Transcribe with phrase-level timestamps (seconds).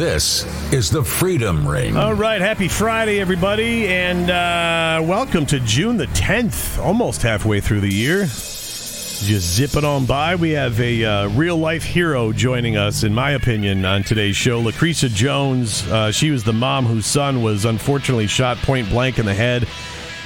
[0.00, 1.94] This is the Freedom Ring.
[1.94, 7.82] All right, happy Friday, everybody, and uh, welcome to June the 10th, almost halfway through
[7.82, 8.20] the year.
[8.20, 10.36] Just zip it on by.
[10.36, 14.60] We have a uh, real life hero joining us, in my opinion, on today's show.
[14.60, 15.86] Lucretia Jones.
[15.86, 19.68] Uh, she was the mom whose son was unfortunately shot point blank in the head,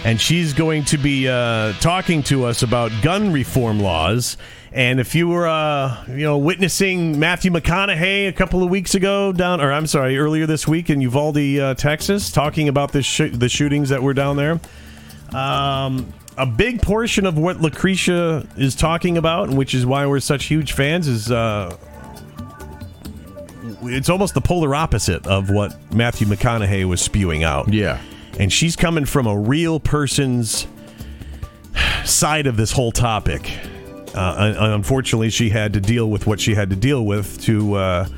[0.05, 4.37] and she's going to be uh, talking to us about gun reform laws.
[4.75, 9.31] And if you were, uh, you know, witnessing Matthew McConaughey a couple of weeks ago
[9.31, 13.31] down, or I'm sorry, earlier this week in Uvalde, uh, Texas, talking about the sh-
[13.33, 14.59] the shootings that were down there,
[15.33, 20.19] um, a big portion of what Lucretia is talking about, and which is why we're
[20.19, 21.77] such huge fans, is uh,
[23.83, 27.73] it's almost the polar opposite of what Matthew McConaughey was spewing out.
[27.73, 28.01] Yeah.
[28.41, 30.67] And she's coming from a real person's
[32.05, 33.53] side of this whole topic.
[34.15, 38.09] Uh, unfortunately, she had to deal with what she had to deal with to uh,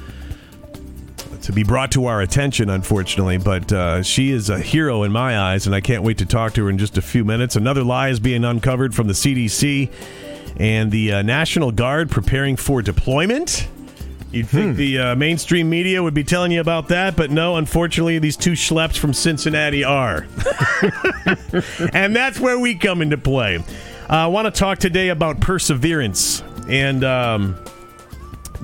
[1.42, 2.68] to be brought to our attention.
[2.70, 6.26] Unfortunately, but uh, she is a hero in my eyes, and I can't wait to
[6.26, 7.56] talk to her in just a few minutes.
[7.56, 9.90] Another lie is being uncovered from the CDC
[10.58, 13.68] and the uh, National Guard preparing for deployment.
[14.32, 18.18] You'd think the uh, mainstream media would be telling you about that, but no, unfortunately,
[18.18, 20.26] these two schleps from Cincinnati are.
[21.94, 23.62] and that's where we come into play.
[24.08, 27.58] I want to talk today about perseverance and um,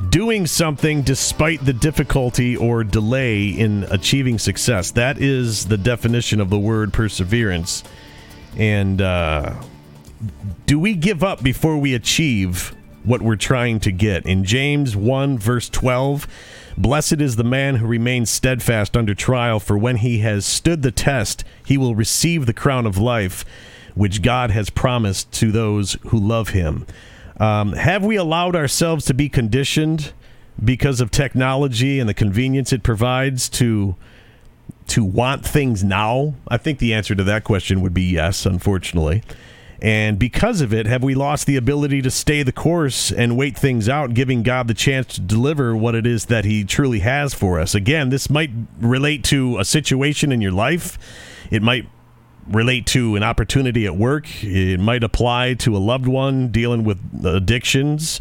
[0.09, 4.93] doing something despite the difficulty or delay in achieving success.
[4.93, 7.83] That is the definition of the word perseverance.
[8.57, 9.61] And uh,
[10.67, 14.25] do we give up before we achieve what we're trying to get?
[14.25, 16.29] In James 1, verse 12,
[16.79, 20.93] blessed is the man who remains steadfast under trial, for when he has stood the
[20.93, 23.45] test, he will receive the crown of life,
[23.95, 26.87] which God has promised to those who love him.
[27.39, 30.13] Um, have we allowed ourselves to be conditioned
[30.63, 33.97] because of technology and the convenience it provides to
[34.89, 36.35] to want things now?
[36.49, 39.23] I think the answer to that question would be yes, unfortunately.
[39.83, 43.59] And because of it, have we lost the ability to stay the course and wait
[43.59, 47.35] things out, giving God the chance to deliver what it is that He truly has
[47.35, 47.75] for us?
[47.75, 50.99] Again, this might relate to a situation in your life.
[51.51, 51.89] It might
[52.49, 54.27] relate to an opportunity at work.
[54.43, 58.21] It might apply to a loved one dealing with addictions,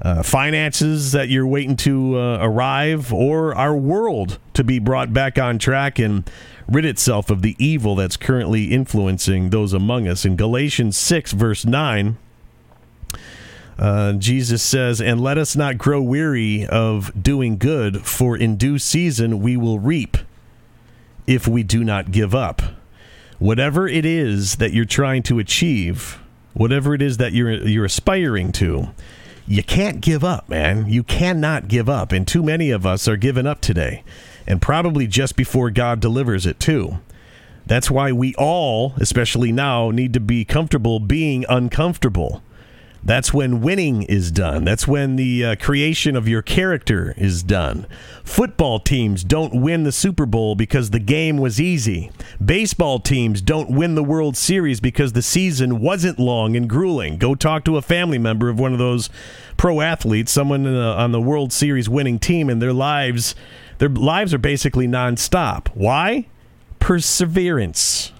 [0.00, 5.38] uh, finances that you're waiting to uh, arrive, or our world to be brought back
[5.38, 6.28] on track and
[6.68, 10.24] rid itself of the evil that's currently influencing those among us.
[10.24, 12.16] In Galatians 6, verse 9,
[13.78, 18.78] uh, Jesus says, And let us not grow weary of doing good, for in due
[18.78, 20.16] season we will reap
[21.26, 22.62] if we do not give up.
[23.42, 26.20] Whatever it is that you're trying to achieve,
[26.52, 28.90] whatever it is that you're you're aspiring to,
[29.48, 30.88] you can't give up, man.
[30.88, 32.12] You cannot give up.
[32.12, 34.04] And too many of us are giving up today.
[34.46, 37.00] And probably just before God delivers it, too.
[37.66, 42.44] That's why we all, especially now, need to be comfortable being uncomfortable.
[43.04, 44.64] That's when winning is done.
[44.64, 47.86] That's when the uh, creation of your character is done.
[48.22, 52.12] Football teams don't win the Super Bowl because the game was easy.
[52.44, 57.18] Baseball teams don't win the World Series because the season wasn't long and grueling.
[57.18, 59.10] Go talk to a family member of one of those
[59.56, 63.34] pro athletes, someone on the World Series winning team, and their lives,
[63.78, 65.68] their lives are basically nonstop.
[65.74, 66.28] Why?
[66.78, 68.12] Perseverance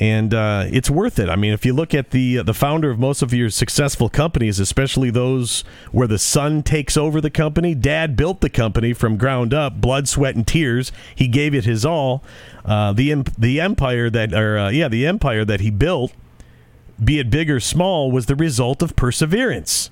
[0.00, 1.28] and uh, it's worth it.
[1.28, 4.58] I mean, if you look at the the founder of most of your successful companies,
[4.58, 5.62] especially those
[5.92, 10.08] where the son takes over the company, dad built the company from ground up, blood,
[10.08, 10.90] sweat, and tears.
[11.14, 12.24] He gave it his all.
[12.64, 16.12] Uh, the the empire that, or uh, yeah, the empire that he built,
[17.02, 19.90] be it big or small, was the result of perseverance.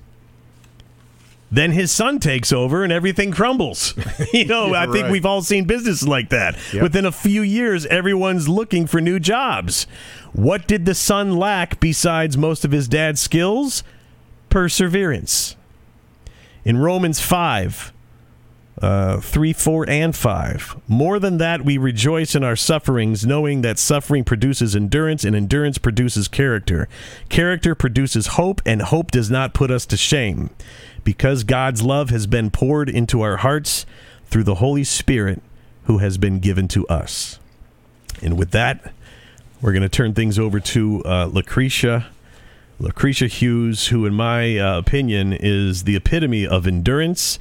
[1.51, 3.95] Then his son takes over and everything crumbles.
[4.33, 5.11] you know, I think right.
[5.11, 6.57] we've all seen businesses like that.
[6.73, 6.83] Yep.
[6.83, 9.87] Within a few years, everyone's looking for new jobs.
[10.33, 13.83] What did the son lack besides most of his dad's skills?
[14.49, 15.55] Perseverance.
[16.63, 17.93] In Romans 5,
[18.81, 20.77] uh, 3, 4, and 5.
[20.87, 25.77] More than that, we rejoice in our sufferings, knowing that suffering produces endurance, and endurance
[25.77, 26.87] produces character.
[27.29, 30.49] Character produces hope, and hope does not put us to shame.
[31.03, 33.85] Because God's love has been poured into our hearts
[34.25, 35.41] through the Holy Spirit
[35.83, 37.39] who has been given to us.
[38.21, 38.93] And with that,
[39.61, 42.07] we're going to turn things over to uh, Lucretia.
[42.79, 47.39] Lucretia Hughes, who, in my uh, opinion, is the epitome of endurance.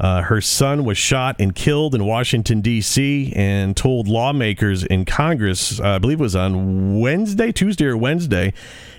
[0.00, 5.78] Uh, her son was shot and killed in Washington, D.C., and told lawmakers in Congress,
[5.78, 8.54] uh, I believe it was on Wednesday, Tuesday, or Wednesday,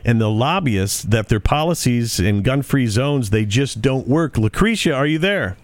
[0.05, 4.37] and the lobbyists that their policies in gun free zones, they just don't work.
[4.37, 5.57] Lucretia, are you there?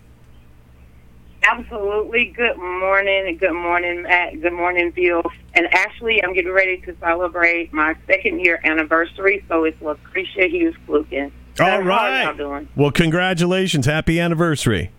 [1.44, 2.34] Absolutely.
[2.36, 3.38] Good morning.
[3.38, 4.42] Good morning, Matt.
[4.42, 5.22] Good morning, Bill.
[5.54, 9.46] And actually, I'm getting ready to celebrate my second year anniversary.
[9.48, 11.32] So it's Lucretia Hughes Flukin.
[11.60, 12.68] All right.
[12.76, 13.86] Well, congratulations.
[13.86, 14.92] Happy anniversary.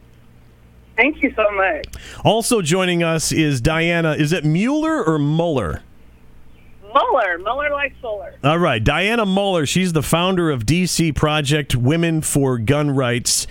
[0.99, 1.87] Thank you so much.
[2.25, 4.15] Also joining us is Diana.
[4.15, 5.81] Is it Mueller or Muller?
[6.93, 7.39] Muller.
[7.39, 8.35] Muller like Fuller.
[8.43, 8.83] All right.
[8.83, 9.65] Diana Muller.
[9.65, 13.47] She's the founder of DC Project Women for Gun Rights.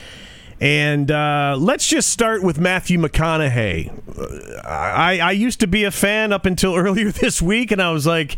[0.59, 3.93] And uh, let's just start with Matthew McConaughey.
[4.17, 7.91] Uh, I, I used to be a fan up until earlier this week, and I
[7.91, 8.37] was like,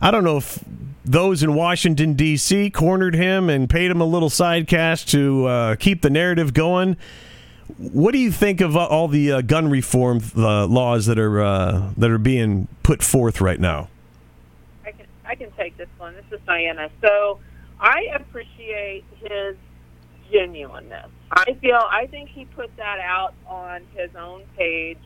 [0.00, 0.58] I don't know if
[1.04, 2.70] those in Washington, D.C.
[2.70, 6.96] cornered him and paid him a little side cash to uh, keep the narrative going.
[7.78, 11.42] What do you think of uh, all the uh, gun reform uh, laws that are
[11.42, 13.88] uh, that are being put forth right now?
[14.84, 16.14] I can I can take this one.
[16.14, 16.90] This is Diana.
[17.00, 17.40] So
[17.80, 19.56] I appreciate his
[20.30, 21.08] genuineness.
[21.30, 24.98] I feel I think he put that out on his own page,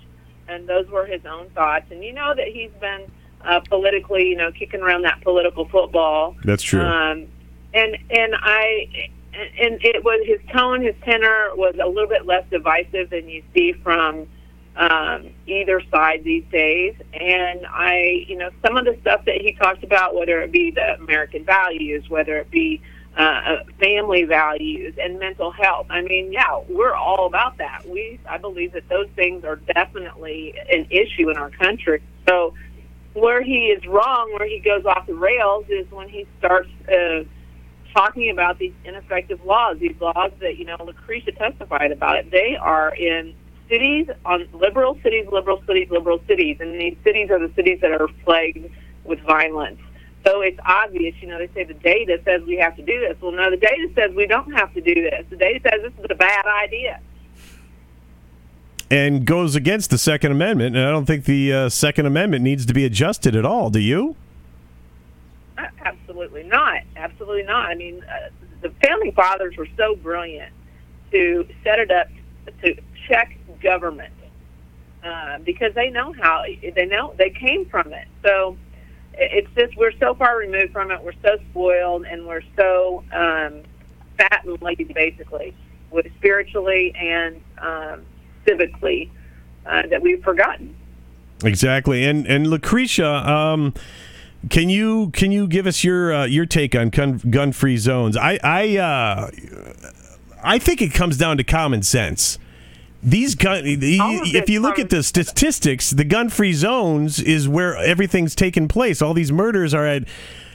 [0.48, 1.86] and those were his own thoughts.
[1.90, 3.10] And you know that he's been
[3.44, 6.36] uh, politically, you know, kicking around that political football.
[6.44, 6.80] That's true.
[6.80, 7.28] Um,
[7.74, 12.44] and and I and it was his tone, his tenor was a little bit less
[12.50, 14.26] divisive than you see from
[14.76, 16.94] um, either side these days.
[17.12, 20.70] And I, you know, some of the stuff that he talked about, whether it be
[20.70, 22.82] the American values, whether it be
[23.16, 25.86] uh, uh, family values and mental health.
[25.88, 27.88] I mean, yeah, we're all about that.
[27.88, 32.02] We, I believe that those things are definitely an issue in our country.
[32.28, 32.52] So,
[33.14, 37.24] where he is wrong, where he goes off the rails, is when he starts uh,
[37.96, 39.78] talking about these ineffective laws.
[39.78, 42.31] These laws that you know, Lucretia testified about it.
[42.31, 43.34] They are in
[43.69, 47.90] cities on liberal cities, liberal cities, liberal cities, and these cities are the cities that
[47.90, 48.70] are plagued
[49.04, 49.81] with violence.
[50.26, 53.16] So it's obvious, you know, they say the data says we have to do this.
[53.20, 55.25] Well, no, the data says we don't have to do this.
[55.31, 57.00] The data says this is a bad idea.
[58.90, 60.76] And goes against the Second Amendment.
[60.76, 63.70] And I don't think the uh, Second Amendment needs to be adjusted at all.
[63.70, 64.16] Do you?
[65.58, 66.82] Absolutely not.
[66.96, 67.66] Absolutely not.
[67.66, 68.28] I mean, uh,
[68.62, 70.52] the founding fathers were so brilliant
[71.12, 72.08] to set it up
[72.62, 72.76] to
[73.08, 74.12] check government
[75.02, 76.44] uh, because they know how
[76.74, 78.08] they know they came from it.
[78.24, 78.56] So
[79.14, 81.02] it's just we're so far removed from it.
[81.02, 83.62] We're so spoiled, and we're so um,
[84.18, 85.54] fat and lazy, basically,
[85.90, 88.02] with spiritually and um,
[88.46, 89.10] civically,
[89.64, 90.74] uh, that we've forgotten.
[91.44, 93.28] Exactly, and and Lucretia.
[93.28, 93.74] Um,
[94.50, 98.16] can you can you give us your uh, your take on gun free zones?
[98.16, 99.31] I I uh,
[100.43, 102.38] I think it comes down to common sense.
[103.02, 108.69] These gun if you look at the statistics the gun-free zones is where everything's taking
[108.69, 109.00] place.
[109.00, 110.08] All these murders are at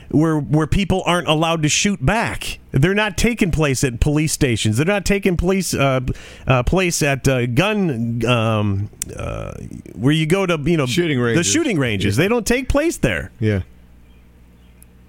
[0.10, 2.60] where where people aren't allowed to shoot back.
[2.72, 4.78] They're not taking place at police stations.
[4.78, 6.02] They're not taking place uh,
[6.46, 9.54] uh, place at uh, gun um, uh,
[9.94, 11.46] where you go to you know shooting ranges.
[11.46, 12.18] the shooting ranges.
[12.18, 12.24] Yeah.
[12.24, 13.32] they don't take place there.
[13.40, 13.62] Yeah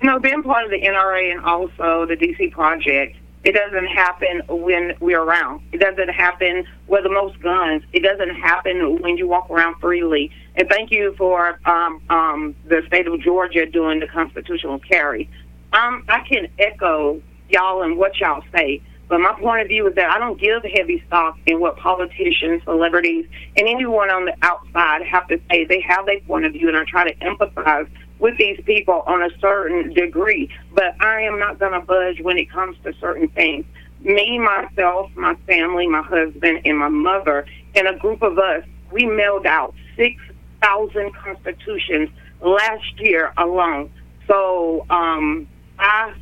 [0.02, 4.94] know being part of the NRA and also the DC project it doesn't happen when
[5.00, 5.62] we're around.
[5.72, 7.82] It doesn't happen with the most guns.
[7.93, 10.31] It doesn't happen when you walk around freely.
[10.54, 15.28] And thank you for um, um, the state of Georgia doing the constitutional carry.
[15.72, 19.94] Um, I can echo y'all and what y'all say, but my point of view is
[19.97, 25.02] that I don't give heavy stock in what politicians, celebrities, and anyone on the outside
[25.02, 25.64] have to say.
[25.64, 27.90] They have their point of view, and I try to empathize
[28.23, 32.38] with these people on a certain degree, but I am not going to budge when
[32.38, 33.67] it comes to certain things.
[34.00, 39.07] Me, myself, my family, my husband, and my mother, and a group of us, we
[39.07, 42.11] mailed out 6,000 constitutions
[42.41, 43.91] last year alone.
[44.29, 45.49] So um,
[45.81, 46.14] I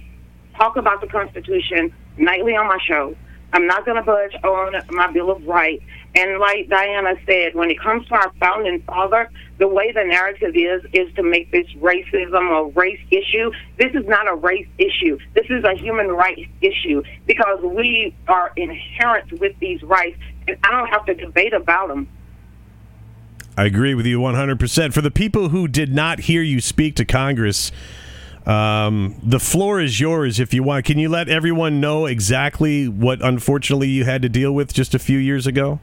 [0.57, 3.15] talk about the Constitution nightly on my show.
[3.53, 5.85] I'm not going to budge on my Bill of Rights.
[6.15, 10.57] And like Diana said, when it comes to our founding father, the way the narrative
[10.57, 13.53] is, is to make this racism a race issue.
[13.79, 15.19] This is not a race issue.
[15.35, 20.71] This is a human rights issue because we are inherent with these rights, and I
[20.73, 22.09] don't have to debate about them.
[23.57, 24.93] I agree with you 100%.
[24.93, 27.71] For the people who did not hear you speak to Congress,
[28.47, 30.87] um, the floor is yours if you want.
[30.87, 34.99] Can you let everyone know exactly what, unfortunately, you had to deal with just a
[34.99, 35.79] few years ago?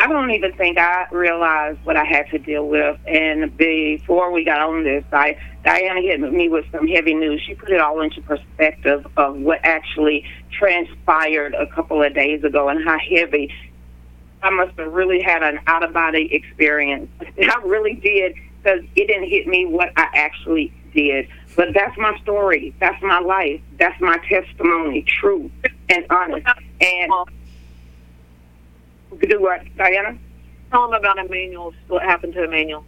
[0.00, 2.98] I don't even think I realized what I had to deal with.
[3.06, 7.42] And before we got on this, I, Diana hit me with some heavy news.
[7.46, 10.24] She put it all into perspective of what actually
[10.58, 13.52] transpired a couple of days ago and how heavy.
[14.42, 17.10] I must have really had an out of body experience.
[17.20, 21.28] I really did because it didn't hit me what I actually did.
[21.56, 22.74] But that's my story.
[22.80, 23.60] That's my life.
[23.78, 25.50] That's my testimony, true
[25.90, 26.46] and honest.
[26.80, 27.12] And
[29.18, 30.18] do what, Diana?
[30.70, 31.74] Tell them about Emmanuel.
[31.88, 32.84] What happened to Emmanuel?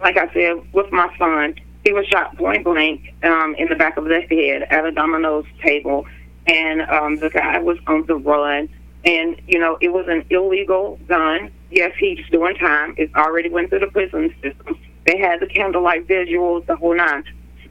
[0.00, 3.96] Like I said, with my son, he was shot point blank um, in the back
[3.96, 6.06] of the head at a Domino's table,
[6.46, 8.68] and um, the guy was on the run.
[9.04, 11.50] And you know, it was an illegal gun.
[11.70, 12.94] Yes, he's doing time.
[12.98, 14.78] It already went through the prison system.
[15.06, 17.24] They had the candlelight visuals, the whole nine.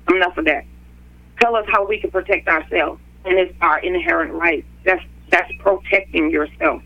[0.10, 0.66] Enough of that.
[1.40, 4.66] Tell us how we can protect ourselves, and it's our inherent right.
[4.86, 6.82] That's that's protecting yourself.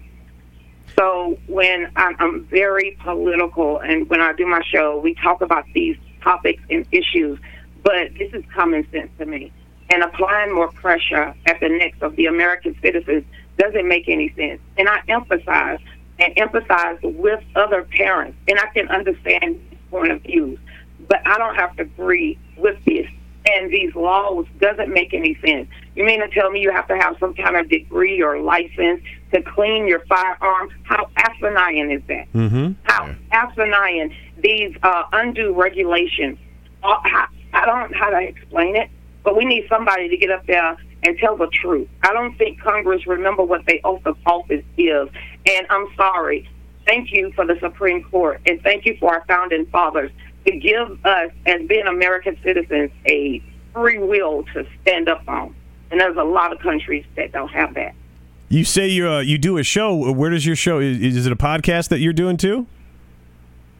[0.97, 5.65] So when I'm, I'm very political, and when I do my show, we talk about
[5.73, 7.39] these topics and issues.
[7.83, 9.51] But this is common sense to me.
[9.89, 13.25] And applying more pressure at the necks of the American citizens
[13.57, 14.61] doesn't make any sense.
[14.77, 15.79] And I emphasize
[16.19, 19.59] and empathize with other parents, and I can understand
[19.89, 20.59] point of views,
[21.07, 23.07] but I don't have to agree with this.
[23.45, 25.67] And these laws doesn't make any sense.
[25.95, 29.03] You mean to tell me you have to have some kind of degree or license
[29.33, 30.69] to clean your firearm?
[30.83, 32.31] How asinine is that?
[32.33, 32.71] Mm-hmm.
[32.83, 36.37] How asinine these uh, undue regulations.
[36.83, 36.95] Uh,
[37.53, 38.89] I don't know how to explain it,
[39.23, 41.89] but we need somebody to get up there and tell the truth.
[42.01, 45.09] I don't think Congress remember what their oath of office is.
[45.45, 46.49] And I'm sorry.
[46.85, 50.11] Thank you for the Supreme Court, and thank you for our founding fathers
[50.45, 53.41] to give us, as being American citizens, a
[53.73, 55.53] free will to stand up on.
[55.91, 57.93] And there's a lot of countries that don't have that.
[58.49, 60.11] You say you uh, you do a show.
[60.11, 60.79] Where does your show?
[60.79, 62.67] Is, is it a podcast that you're doing too?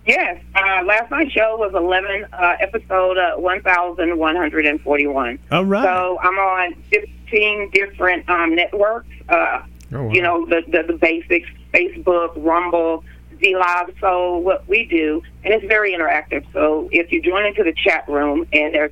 [0.05, 5.39] Yes, uh, last night's show was 11, uh, episode uh, 1141.
[5.49, 5.83] All right.
[5.83, 9.07] So I'm on 15 different um, networks.
[9.29, 9.61] Uh,
[9.93, 10.11] Oh, wow.
[10.11, 13.03] You know, the, the, the basics Facebook, Rumble,
[13.51, 13.93] Live.
[13.99, 16.45] So what we do, and it's very interactive.
[16.53, 18.91] So if you join into the chat room, and there's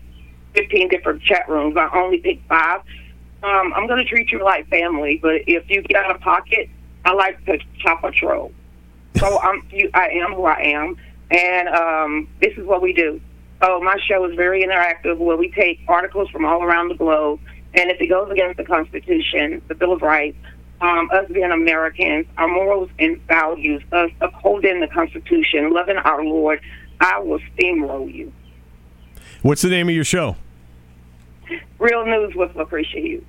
[0.55, 2.81] 15 different chat rooms, I only pick five.
[3.43, 6.69] Um, I'm going to treat you like family, but if you get out of pocket,
[7.05, 8.51] I like to chop a troll.
[9.17, 10.97] So I'm, you, I am who I am,
[11.31, 13.21] and um, this is what we do.
[13.63, 17.39] So my show is very interactive, where we take articles from all around the globe,
[17.73, 20.37] and if it goes against the Constitution, the Bill of Rights,
[20.81, 26.59] um, us being Americans, our morals and values, us upholding the Constitution, loving our Lord,
[26.99, 28.33] I will steamroll you.
[29.41, 30.35] What's the name of your show?
[31.79, 33.23] Real news with Lucretia Hughes.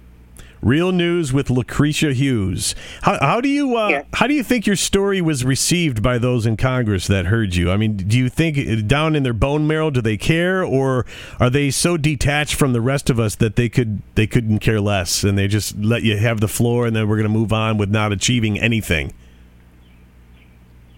[0.63, 2.77] Real News with Lucretia Hughes.
[3.03, 4.07] How, how do you uh, Yes.
[4.15, 7.73] how do you think your story was received by those in Congress that heard you?
[7.73, 11.05] I mean, do you think uh, down in their bone marrow do they care, or
[11.41, 14.81] are they so detached from the rest of us that they could they couldn't care
[14.81, 17.53] less and they just let you have the floor and then we're going to move
[17.53, 19.13] on with not achieving anything?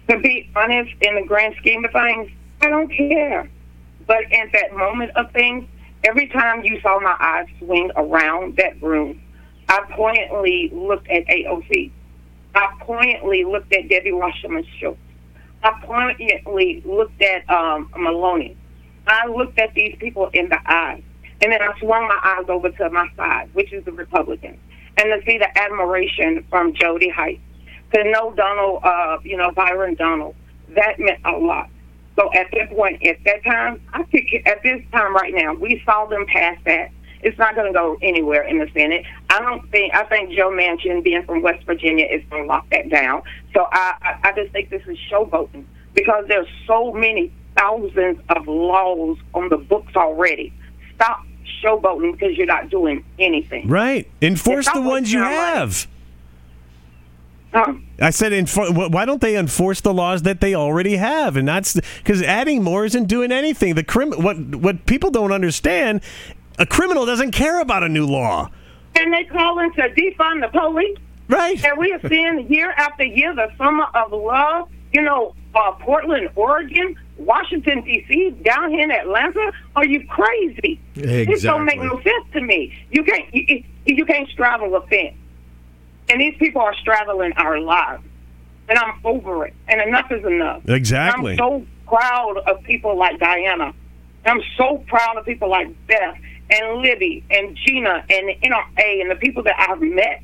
[0.09, 2.29] To be honest, in the grand scheme of things,
[2.61, 3.49] I don't care.
[4.05, 5.65] But at that moment of things,
[6.03, 9.19] every time you saw my eyes swing around that room,
[9.67, 11.91] I poignantly looked at AOC.
[12.53, 14.99] I poignantly looked at Debbie Wasserman Schultz.
[15.63, 18.55] I poignantly looked at um, Maloney.
[19.07, 21.01] I looked at these people in the eyes.
[21.41, 24.57] And then I swung my eyes over to my side, which is the Republicans,
[24.97, 27.39] and to see the admiration from Jody Hice,
[27.93, 30.35] to know Donald, uh, you know, Byron Donald.
[30.69, 31.69] That meant a lot.
[32.15, 35.81] So at that point, at that time, I think at this time right now, we
[35.85, 36.91] saw them pass that.
[37.25, 39.03] It's not going to go anywhere in the Senate.
[39.31, 39.93] I don't think.
[39.95, 43.23] I think Joe Manchin, being from West Virginia, is going to lock that down.
[43.53, 45.65] So I, I, I just think this is showboating
[45.95, 50.53] because there's so many thousands of laws on the books already.
[50.93, 51.25] Stop
[51.63, 53.67] showboating because you're not doing anything.
[53.67, 54.07] Right.
[54.21, 55.57] Enforce the ones you what's not right.
[55.57, 55.87] have.
[58.01, 61.37] I said, enfor- wh- why don't they enforce the laws that they already have?
[61.37, 63.75] And that's because adding more isn't doing anything.
[63.75, 66.01] The crim- what what people don't understand,
[66.59, 68.49] a criminal doesn't care about a new law,
[68.95, 70.97] and they calling to defund the police.
[71.27, 71.63] right?
[71.63, 74.69] And we are seeing year after year the summer of love.
[74.93, 79.51] You know, uh, Portland, Oregon, Washington D.C., down here in Atlanta.
[79.75, 80.79] Are you crazy?
[80.95, 81.25] Exactly.
[81.25, 82.73] This don't make no sense to me.
[82.91, 85.15] You can't you, you can't straddle a fence,
[86.09, 88.03] and these people are straddling our lives.
[88.67, 89.53] And I'm over it.
[89.67, 90.67] And enough is enough.
[90.67, 91.33] Exactly.
[91.33, 93.73] I'm so proud of people like Diana.
[94.25, 96.17] I'm so proud of people like Beth
[96.49, 100.21] and Libby and Gina and the NRA and the people that I've met.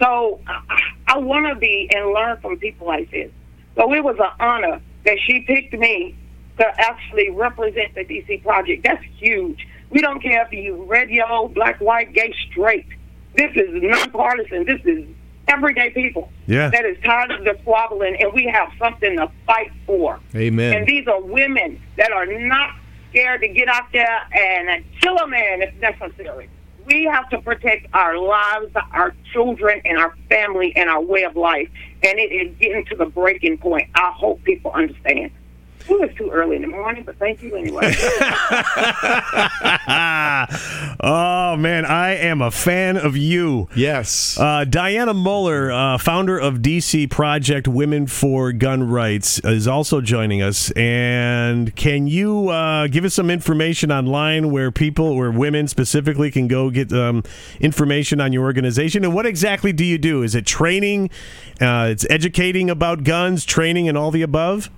[0.00, 3.30] So I, I want to be and learn from people like this.
[3.76, 6.16] So it was an honor that she picked me
[6.58, 8.84] to actually represent the DC project.
[8.84, 9.66] That's huge.
[9.90, 12.86] We don't care if you red, yellow, black, white, gay, straight.
[13.36, 14.64] This is nonpartisan.
[14.64, 15.04] This is
[15.46, 16.68] everyday people Yeah.
[16.70, 20.18] that is tired of the squabbling, and we have something to fight for.
[20.34, 20.76] Amen.
[20.76, 22.70] And these are women that are not
[23.10, 26.48] scared to get out there and kill a man if necessary.
[26.86, 31.36] We have to protect our lives, our children, and our family and our way of
[31.36, 31.68] life.
[32.02, 33.90] And it is getting to the breaking point.
[33.94, 35.30] I hope people understand.
[35.90, 37.86] Ooh, it's too early in the morning, but thank you anyway.
[41.00, 43.68] oh man, I am a fan of you.
[43.74, 44.38] Yes.
[44.38, 50.42] Uh, Diana Muller, uh, founder of DC Project Women for Gun Rights, is also joining
[50.42, 50.70] us.
[50.72, 56.48] And can you uh, give us some information online where people, where women specifically, can
[56.48, 57.22] go get um,
[57.60, 59.04] information on your organization?
[59.04, 60.22] And what exactly do you do?
[60.22, 61.08] Is it training?
[61.60, 64.70] Uh, it's educating about guns, training, and all the above.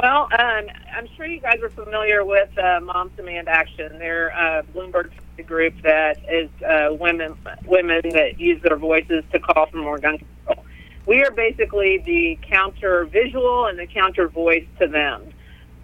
[0.00, 3.98] Well, um, I'm sure you guys are familiar with uh, Moms Demand Action.
[3.98, 5.10] They're a Bloomberg
[5.44, 7.36] group that is uh, women
[7.66, 10.64] women that use their voices to call for more gun control.
[11.06, 15.32] We are basically the counter visual and the counter voice to them.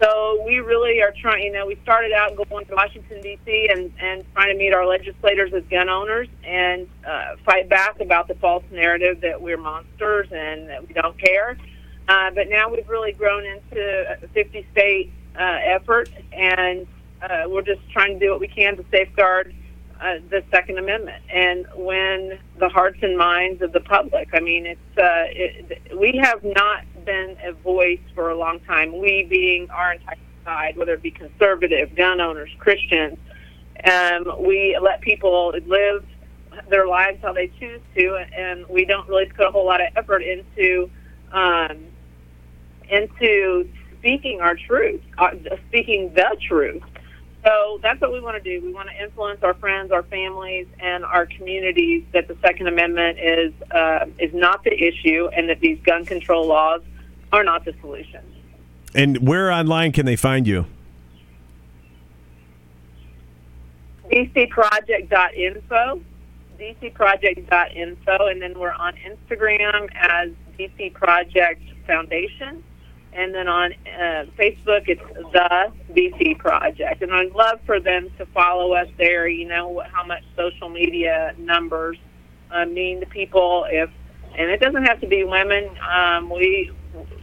[0.01, 1.43] So we really are trying.
[1.43, 3.67] You know, we started out going to Washington D.C.
[3.69, 8.29] and and trying to meet our legislators as gun owners and uh, fight back about
[8.29, 11.57] the false narrative that we're monsters and that we don't care.
[12.07, 16.85] Uh, but now we've really grown into a 50 state uh, effort, and
[17.21, 19.53] uh, we're just trying to do what we can to safeguard
[19.99, 24.29] uh, the Second Amendment and win the hearts and minds of the public.
[24.33, 28.99] I mean, it's uh, it, we have not been a voice for a long time.
[28.99, 33.17] We being our entire side, whether it be conservative, gun owners, Christians,
[33.89, 36.05] um, we let people live
[36.69, 39.87] their lives how they choose to, and we don't really put a whole lot of
[39.95, 40.89] effort into.
[41.31, 41.85] Um,
[42.89, 45.31] into speaking our truth, uh,
[45.69, 46.83] speaking the truth.
[47.43, 48.65] So that's what we want to do.
[48.65, 53.19] We want to influence our friends, our families, and our communities that the Second Amendment
[53.19, 56.81] is uh, is not the issue, and that these gun control laws
[57.31, 58.21] are not the solution.
[58.95, 60.65] And where online can they find you?
[64.11, 66.01] DCProject.info,
[66.59, 72.63] DCProject.info, and then we're on Instagram as DC Project Foundation
[73.15, 75.01] and then on uh, Facebook, it's
[75.31, 77.01] the DC Project.
[77.01, 79.27] And I'd love for them to follow us there.
[79.27, 81.97] You know how much social media numbers
[82.51, 83.65] uh, mean to people.
[83.69, 83.89] If
[84.37, 85.69] and it doesn't have to be women.
[85.89, 86.71] Um, we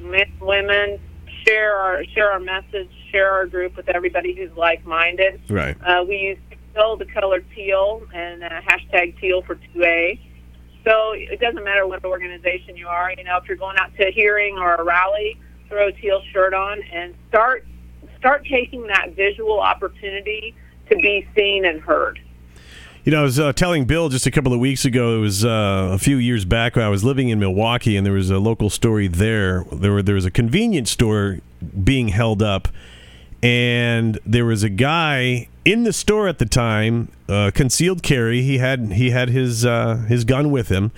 [0.01, 0.99] men, women
[1.47, 5.43] share our share our message, share our group with everybody who's like minded.
[5.51, 5.77] Right.
[5.85, 6.39] Uh, we use
[6.75, 10.19] teal, the color teal, and uh, hashtag teal for two A.
[10.85, 13.13] So it doesn't matter what organization you are.
[13.17, 15.39] You know, if you're going out to a hearing or a rally
[15.73, 17.65] throw a teal shirt on and start
[18.19, 20.55] start taking that visual opportunity
[20.91, 22.21] to be seen and heard.
[23.05, 25.17] You know, I was uh, telling Bill just a couple of weeks ago.
[25.17, 28.13] It was uh, a few years back when I was living in Milwaukee, and there
[28.13, 29.65] was a local story there.
[29.73, 31.39] There, were, there was a convenience store
[31.83, 32.69] being held up,
[33.43, 38.43] and there was a guy in the store at the time, uh, concealed carry.
[38.43, 40.93] He had he had his uh, his gun with him.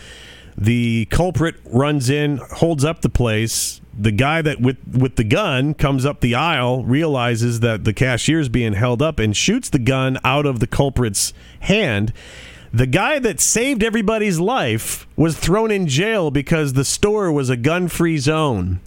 [0.56, 5.74] The culprit runs in, holds up the place, the guy that with with the gun
[5.74, 10.18] comes up the aisle, realizes that the cashier's being held up, and shoots the gun
[10.24, 12.12] out of the culprit's hand.
[12.72, 17.56] The guy that saved everybody's life was thrown in jail because the store was a
[17.56, 18.80] gun-free zone.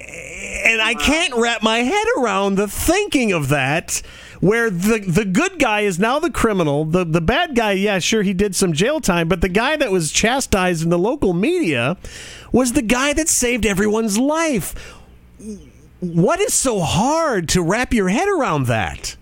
[0.00, 4.00] And I can't wrap my head around the thinking of that
[4.42, 6.84] where the the good guy is now the criminal.
[6.84, 9.92] The the bad guy, yeah, sure he did some jail time, but the guy that
[9.92, 11.96] was chastised in the local media
[12.50, 14.98] was the guy that saved everyone's life.
[16.00, 19.14] What is so hard to wrap your head around that?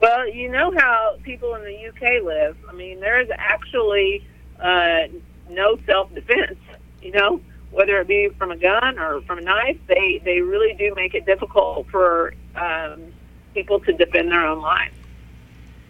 [0.00, 2.58] Well, you know how people in the UK live.
[2.68, 4.22] I mean, there is actually
[4.60, 5.04] uh,
[5.48, 6.58] no self defense.
[7.00, 7.40] You know,
[7.70, 11.14] whether it be from a gun or from a knife, they they really do make
[11.14, 13.13] it difficult for um,
[13.54, 14.94] people to defend their own lives.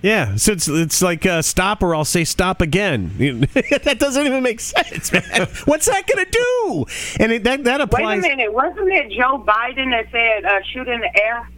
[0.05, 3.09] Yeah, so it's it's like uh, stop or I'll say stop again.
[3.55, 5.23] that doesn't even make sense, man.
[5.65, 6.85] What's that going to do?
[7.21, 8.23] And it, that that applies.
[8.23, 11.49] Wait a minute, wasn't it Joe Biden that said uh, shoot in the air?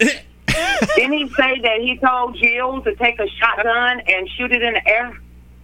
[0.96, 4.74] Didn't he say that he told Jill to take a shotgun and shoot it in
[4.74, 5.18] the air?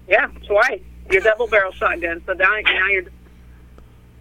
[0.09, 0.81] Yeah, twice.
[1.11, 2.23] Your double barrel shotgun.
[2.25, 3.05] So now, now you're.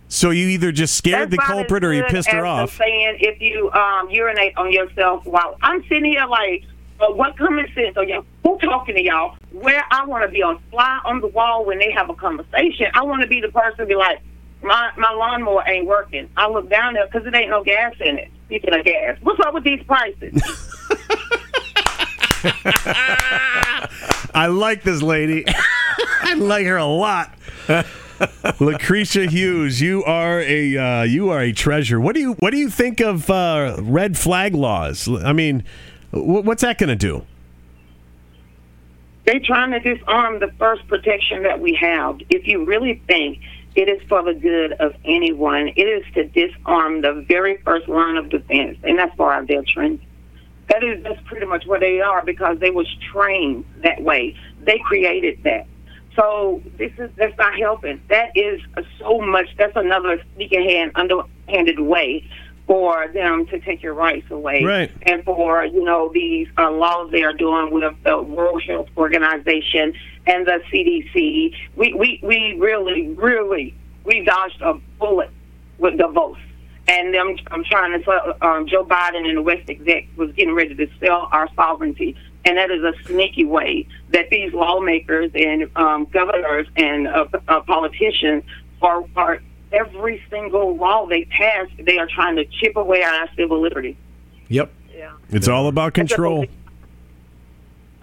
[0.08, 2.78] So you either just scared That's the culprit or you pissed her as the off.
[2.78, 6.64] Saying if you um, urinate on yourself while I'm sitting here like,
[7.00, 8.26] uh, what common sense are y'all?
[8.44, 9.36] Who talking to y'all?
[9.52, 12.88] Where I want to be on fly on the wall when they have a conversation.
[12.94, 14.20] I want to be the person to be like,
[14.62, 16.30] my my lawnmower ain't working.
[16.38, 18.30] I look down there because it ain't no gas in it.
[18.46, 20.42] Speaking of gas, what's up with these prices?
[24.36, 25.46] I like this lady.
[26.22, 27.34] I like her a lot.
[28.60, 32.00] Lucretia Hughes, you are a uh, you are a treasure.
[32.00, 35.08] What do you what do you think of uh, red flag laws?
[35.08, 35.64] I mean,
[36.16, 37.26] What's that going to do?
[39.26, 42.20] They're trying to disarm the first protection that we have.
[42.30, 43.40] If you really think
[43.76, 48.16] it is for the good of anyone, it is to disarm the very first line
[48.18, 50.00] of defense, and that's for our veterans.
[50.70, 54.38] That is that's pretty much what they are because they was trained that way.
[54.62, 55.68] They created that.
[56.16, 58.02] So this is that's not helping.
[58.10, 58.62] That is
[59.00, 59.48] so much.
[59.58, 62.30] That's another sneaking hand, underhanded way
[62.68, 64.92] for them to take your rights away, right.
[65.04, 69.94] and for you know these uh, laws they are doing with the World Health Organization
[70.26, 71.54] and the CDC.
[71.76, 75.30] We we we really really we dodged a bullet
[75.78, 76.40] with the votes.
[76.88, 80.54] And I'm, I'm trying to tell um, Joe Biden and the West exec was getting
[80.54, 82.16] ready to sell our sovereignty.
[82.46, 87.62] And that is a sneaky way that these lawmakers and um, governors and uh, uh,
[87.62, 88.44] politicians
[88.82, 93.30] are, are every single law they pass, they are trying to chip away at our
[93.36, 93.98] civil liberty.
[94.48, 94.72] Yep.
[94.96, 95.14] Yeah.
[95.30, 96.46] It's all about control.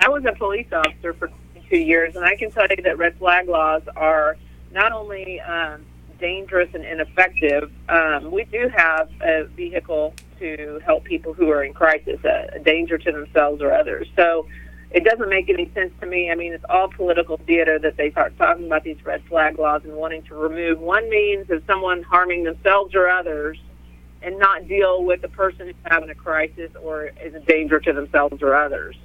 [0.00, 1.30] I was a police officer for
[1.70, 4.36] two years, and I can tell you that red flag laws are
[4.72, 5.84] not only um,
[6.18, 7.70] dangerous and ineffective.
[7.88, 12.58] Um, we do have a vehicle to help people who are in crisis, a, a
[12.58, 14.08] danger to themselves or others.
[14.16, 14.46] So
[14.90, 16.30] it doesn't make any sense to me.
[16.30, 19.82] I mean, it's all political theater that they start talking about these red flag laws
[19.84, 23.56] and wanting to remove one means of someone harming themselves or others
[24.20, 27.92] and not deal with the person who's having a crisis or is a danger to
[27.92, 28.96] themselves or others.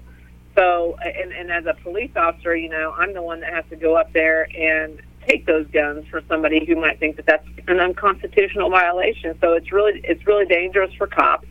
[0.56, 3.76] So, and, and as a police officer, you know, I'm the one that has to
[3.76, 7.80] go up there and take those guns for somebody who might think that that's an
[7.80, 9.38] unconstitutional violation.
[9.42, 11.48] So it's really it's really dangerous for cops.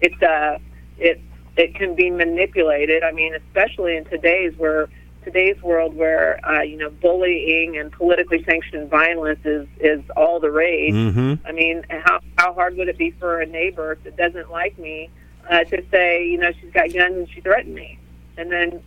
[0.00, 0.58] It's uh
[0.98, 1.20] it
[1.56, 3.02] it can be manipulated.
[3.02, 4.88] I mean, especially in today's where
[5.24, 10.50] today's world where uh, you know bullying and politically sanctioned violence is is all the
[10.50, 10.94] rage.
[10.94, 11.46] Mm-hmm.
[11.46, 15.10] I mean, how how hard would it be for a neighbor that doesn't like me
[15.50, 17.98] uh, to say, you know, she's got guns and she threatened me,
[18.36, 18.82] and then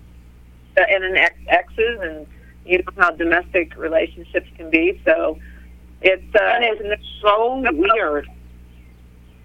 [0.78, 2.28] uh, and then ex- exes and
[2.66, 5.02] you know how domestic relationships can be.
[5.06, 5.40] So
[6.02, 8.28] it's uh, and it's so weird.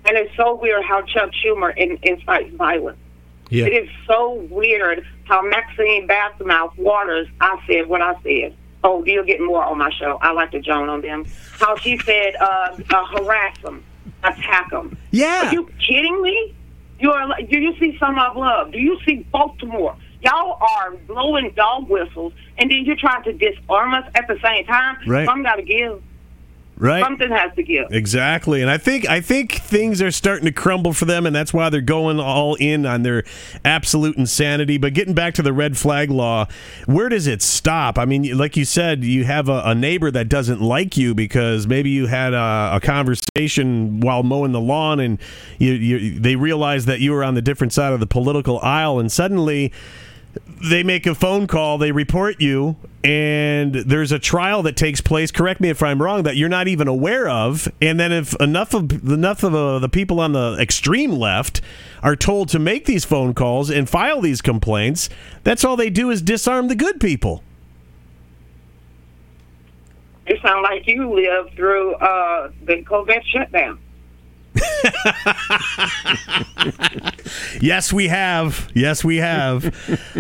[0.07, 2.99] And it's so weird how Chuck Schumer in, incites violence.
[3.51, 3.67] Yeah.
[3.67, 8.57] It is so weird how Maxine Bassmouth Waters, I said what I said.
[8.83, 10.19] Oh, you'll get more on my show.
[10.23, 11.27] I like to joan on them.
[11.59, 13.85] How she said, uh, uh, harass them,
[14.25, 14.97] attack them.
[15.11, 15.49] Yeah.
[15.49, 16.55] Are you kidding me?
[16.99, 17.43] You are.
[17.43, 18.73] Do you see some of love?
[18.73, 19.97] Do you see Baltimore?
[20.23, 24.65] Y'all are blowing dog whistles, and then you're trying to disarm us at the same
[24.67, 24.97] time.
[25.07, 25.27] Right.
[25.27, 26.03] Some got to give.
[26.81, 27.05] Right.
[27.05, 27.93] Something has to give.
[27.93, 31.53] Exactly, and I think I think things are starting to crumble for them, and that's
[31.53, 33.23] why they're going all in on their
[33.67, 34.79] absolute insanity.
[34.79, 36.47] But getting back to the red flag law,
[36.87, 37.99] where does it stop?
[37.99, 41.67] I mean, like you said, you have a, a neighbor that doesn't like you because
[41.67, 45.19] maybe you had a, a conversation while mowing the lawn, and
[45.59, 48.99] you, you they realize that you were on the different side of the political aisle,
[48.99, 49.71] and suddenly
[50.63, 55.31] they make a phone call, they report you, and there's a trial that takes place.
[55.31, 56.23] Correct me if I'm wrong.
[56.23, 59.89] That you're not even aware of, and then if enough of enough of uh, the
[59.89, 61.61] people on the extreme left
[62.03, 65.09] are told to make these phone calls and file these complaints,
[65.45, 67.43] that's all they do is disarm the good people.
[70.29, 73.79] You sound like you lived through uh, the COVID shutdown.
[77.61, 78.71] Yes, we have.
[78.75, 79.67] Yes, we have.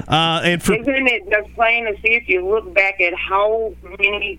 [0.09, 3.75] Uh, and for Isn't it just plain to see if you look back at how
[3.99, 4.38] many,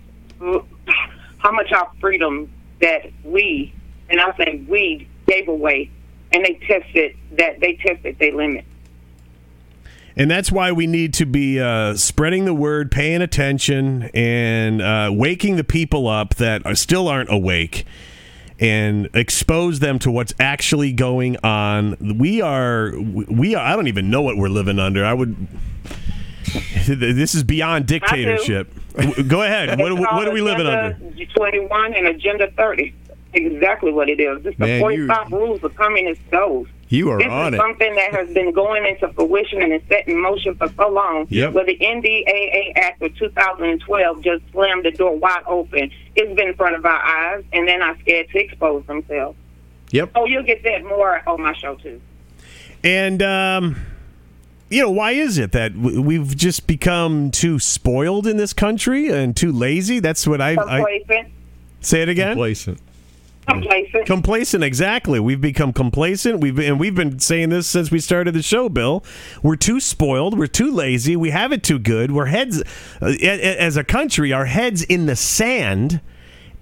[1.37, 3.73] how much our freedom that we,
[4.09, 5.89] and I say we, gave away,
[6.31, 8.65] and they tested that they tested their limit.
[10.15, 15.09] And that's why we need to be uh, spreading the word, paying attention, and uh,
[15.13, 17.85] waking the people up that are, still aren't awake
[18.61, 21.97] and expose them to what's actually going on.
[22.19, 25.03] We are, we are, I don't even know what we're living under.
[25.03, 25.35] I would,
[26.85, 28.71] this is beyond dictatorship.
[29.27, 29.79] Go ahead.
[29.79, 30.95] What, what, are we living under?
[31.35, 32.93] 21 and Agenda 30.
[33.33, 34.45] Exactly what it is.
[34.45, 36.67] It's the Man, you- 45 rules of communist goals.
[36.91, 37.63] You are this on is it.
[37.63, 41.25] something that has been going into fruition and is set in motion for so long.
[41.29, 41.53] Yep.
[41.53, 45.89] But the NDAA Act of 2012 just slammed the door wide open.
[46.15, 49.37] It's been in front of our eyes, and they're not scared to expose themselves.
[49.91, 50.11] Yep.
[50.15, 52.01] Oh, you'll get that more on my show, too.
[52.83, 53.77] And, um,
[54.69, 59.35] you know, why is it that we've just become too spoiled in this country and
[59.35, 59.99] too lazy?
[59.99, 61.29] That's what I, I Complacent.
[61.79, 62.31] say it again.
[62.31, 62.79] Complacent.
[63.53, 64.05] Complacent.
[64.05, 65.19] complacent exactly.
[65.19, 66.39] We've become complacent.
[66.39, 69.03] We've been, and we've been saying this since we started the show bill.
[69.43, 70.37] We're too spoiled.
[70.37, 71.15] We're too lazy.
[71.15, 72.11] We have it too good.
[72.11, 72.61] We're heads
[73.01, 76.01] uh, as a country our heads in the sand.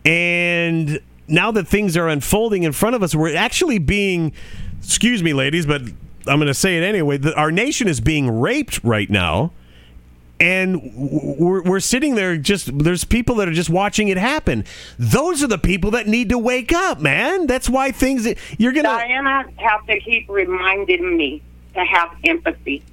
[0.05, 4.33] And now that things are unfolding in front of us we're actually being
[4.81, 5.83] excuse me ladies but
[6.27, 7.17] I'm going to say it anyway.
[7.17, 9.51] The, our nation is being raped right now,
[10.39, 12.77] and we're, we're sitting there just.
[12.77, 14.65] There's people that are just watching it happen.
[14.97, 17.47] Those are the people that need to wake up, man.
[17.47, 18.81] That's why things you're to.
[18.81, 21.41] Diana have to keep reminding me
[21.73, 22.83] to have empathy.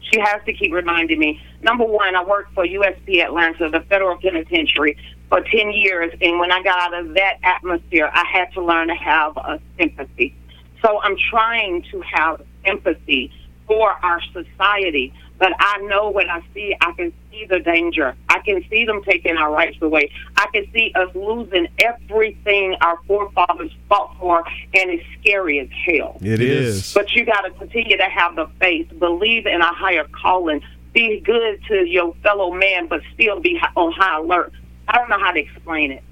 [0.00, 1.40] She has to keep reminding me.
[1.62, 6.12] Number one, I worked for USP Atlanta, the federal penitentiary, for 10 years.
[6.20, 9.60] And when I got out of that atmosphere, I had to learn to have a
[9.78, 10.34] sympathy.
[10.82, 13.32] So I'm trying to have empathy
[13.66, 15.14] for our society.
[15.44, 18.16] But I know when I see, I can see the danger.
[18.30, 20.10] I can see them taking our rights away.
[20.38, 26.16] I can see us losing everything our forefathers fought for, and it's scary as hell.
[26.22, 26.94] It is.
[26.94, 30.62] But you got to continue to have the faith, believe in a higher calling,
[30.94, 34.50] be good to your fellow man, but still be on high alert.
[34.88, 36.02] I don't know how to explain it.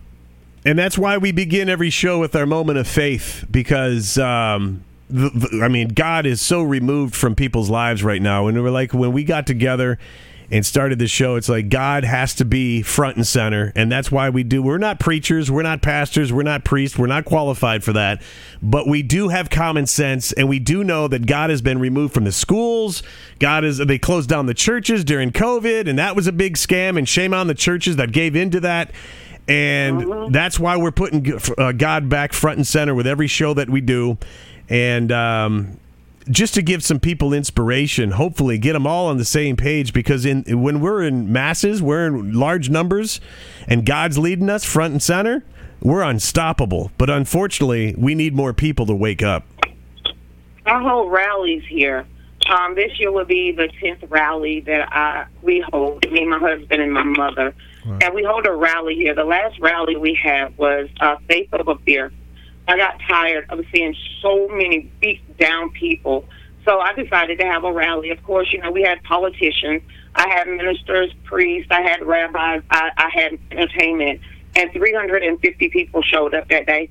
[0.66, 5.30] And that's why we begin every show with our moment of faith because, um, the,
[5.30, 8.46] the, I mean, God is so removed from people's lives right now.
[8.46, 9.98] And we're like, when we got together
[10.50, 13.72] and started the show, it's like God has to be front and center.
[13.74, 14.62] And that's why we do.
[14.62, 18.22] We're not preachers, we're not pastors, we're not priests, we're not qualified for that.
[18.62, 22.14] But we do have common sense and we do know that God has been removed
[22.14, 23.02] from the schools.
[23.38, 26.98] God is, they closed down the churches during COVID, and that was a big scam.
[26.98, 28.92] And shame on the churches that gave into that.
[29.48, 33.68] And that's why we're putting uh, God back front and center with every show that
[33.68, 34.18] we do.
[34.68, 35.78] And um,
[36.30, 40.24] just to give some people inspiration, hopefully get them all on the same page because
[40.24, 43.20] in when we're in masses, we're in large numbers,
[43.66, 45.44] and God's leading us front and center,
[45.80, 46.92] we're unstoppable.
[46.96, 49.44] But unfortunately, we need more people to wake up.
[50.64, 52.06] I hold rallies here.
[52.48, 56.10] Um, this year will be the tenth rally that I we hold.
[56.10, 59.14] Me, my husband, and my mother, and we hold a rally here.
[59.14, 62.12] The last rally we had was uh, Faith Over Fear.
[62.68, 66.24] I got tired of seeing so many beat down people.
[66.64, 68.10] So I decided to have a rally.
[68.10, 69.82] Of course, you know, we had politicians,
[70.14, 74.20] I had ministers, priests, I had rabbis, I, I had entertainment,
[74.54, 76.88] and 350 people showed up that day.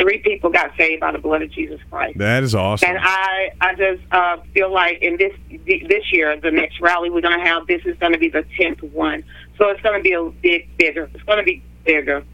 [0.00, 2.18] Three people got saved by the blood of Jesus Christ.
[2.18, 2.88] That is awesome.
[2.88, 5.32] And I, I just uh, feel like in this
[5.66, 8.44] this year, the next rally we're going to have, this is going to be the
[8.56, 9.22] tenth one.
[9.58, 11.10] So it's going to be a big, bigger.
[11.12, 12.24] It's going to be bigger.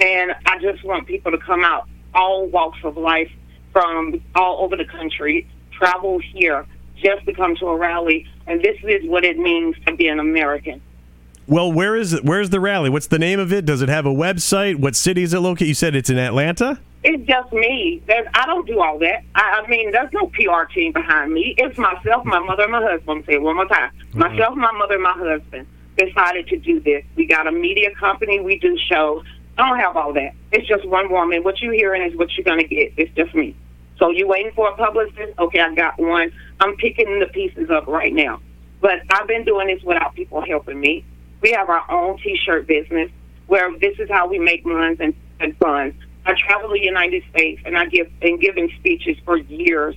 [0.00, 3.30] And I just want people to come out, all walks of life,
[3.72, 8.26] from all over the country, travel here just to come to a rally.
[8.46, 10.80] And this is what it means to be an American.
[11.46, 12.24] Well, where is it?
[12.24, 12.88] Where's the rally?
[12.88, 13.66] What's the name of it?
[13.66, 14.76] Does it have a website?
[14.76, 15.68] What city is it located?
[15.68, 16.80] You said it's in Atlanta.
[17.02, 18.02] It's just me.
[18.06, 19.24] There's, I don't do all that.
[19.34, 21.54] I, I mean, there's no PR team behind me.
[21.58, 23.24] It's myself, my mother, and my husband.
[23.26, 23.90] Say it one more time.
[23.90, 24.20] Mm-hmm.
[24.20, 25.66] Myself, my mother, and my husband
[25.98, 27.04] decided to do this.
[27.14, 28.40] We got a media company.
[28.40, 29.26] We do shows.
[29.56, 30.34] I don't have all that.
[30.52, 31.42] It's just one woman.
[31.44, 32.92] What you hearing is what you're gonna get.
[32.96, 33.56] It's just me.
[33.98, 35.38] So you waiting for a publicist?
[35.38, 36.32] Okay, I got one.
[36.60, 38.40] I'm picking the pieces up right now.
[38.80, 41.04] But I've been doing this without people helping me.
[41.40, 43.10] We have our own T-shirt business
[43.46, 45.96] where this is how we make runs and, and funds.
[46.26, 49.94] I travel the United States and I give and giving speeches for years.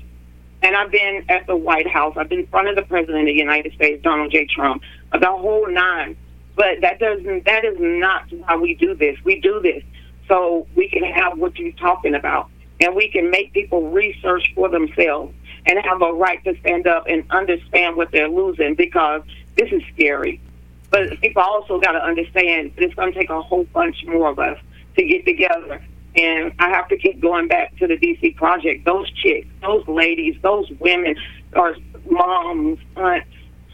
[0.62, 2.15] And I've been at the White House.
[2.17, 4.46] I've been in front of the President of the United States, Donald J.
[4.46, 6.17] Trump, the whole nine.
[6.58, 9.15] But that doesn't that is not how we do this.
[9.24, 9.84] We do this
[10.28, 12.50] so we can have what you're talking about.
[12.82, 15.34] And we can make people research for themselves
[15.65, 19.22] and have a right to stand up and understand what they're losing because
[19.56, 20.41] this is scary.
[20.89, 24.30] But people also got to understand that it's going to take a whole bunch more
[24.30, 24.60] of us
[24.96, 25.84] to get together.
[26.15, 28.86] And I have to keep going back to the DC project.
[28.86, 31.15] Those chicks, those ladies, those women,
[31.54, 31.76] or
[32.10, 33.28] moms, aunts,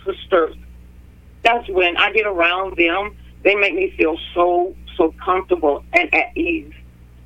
[0.06, 0.56] sisters.
[1.44, 3.18] That's when I get around them.
[3.44, 6.74] They make me feel so so comfortable and at ease.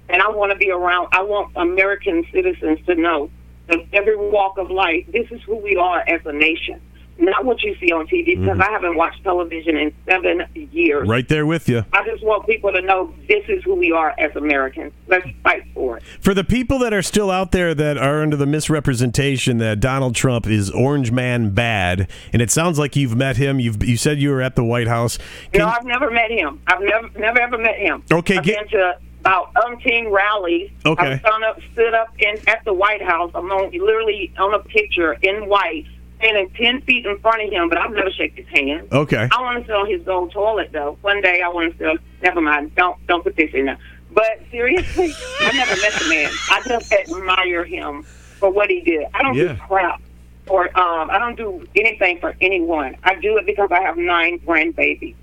[0.09, 1.09] And I want to be around.
[1.11, 3.29] I want American citizens to know
[3.67, 6.81] that every walk of life, this is who we are as a nation
[7.19, 8.61] not what you see on TV because mm-hmm.
[8.61, 11.07] I haven't watched television in seven years.
[11.07, 11.83] Right there with you.
[11.93, 14.93] I just want people to know this is who we are as Americans.
[15.07, 16.03] Let's fight for it.
[16.21, 20.15] For the people that are still out there that are under the misrepresentation that Donald
[20.15, 23.59] Trump is Orange Man bad, and it sounds like you've met him.
[23.59, 25.17] You've you said you were at the White House.
[25.51, 26.61] Can- no, I've never met him.
[26.67, 28.03] I've never never ever met him.
[28.11, 30.71] Okay, I've get- been to about umpteen rallies.
[30.85, 31.13] Okay.
[31.13, 33.31] I've stood up, stood up in at the White House.
[33.35, 35.85] I'm on, literally on a picture in white,
[36.17, 38.87] standing ten feet in front of him, but I've never shook his hand.
[38.91, 39.27] Okay.
[39.31, 40.97] I want to sit on his gold toilet though.
[41.01, 42.01] One day I want to sit.
[42.23, 42.75] Never mind.
[42.75, 43.77] Don't don't put this in there.
[44.11, 46.31] But seriously, I never met the man.
[46.49, 49.05] I just admire him for what he did.
[49.13, 49.53] I don't Yeah.
[49.53, 50.01] do crap
[50.47, 52.95] or um, I don't do anything for anyone.
[53.03, 55.15] I do it because I have nine grandbabies.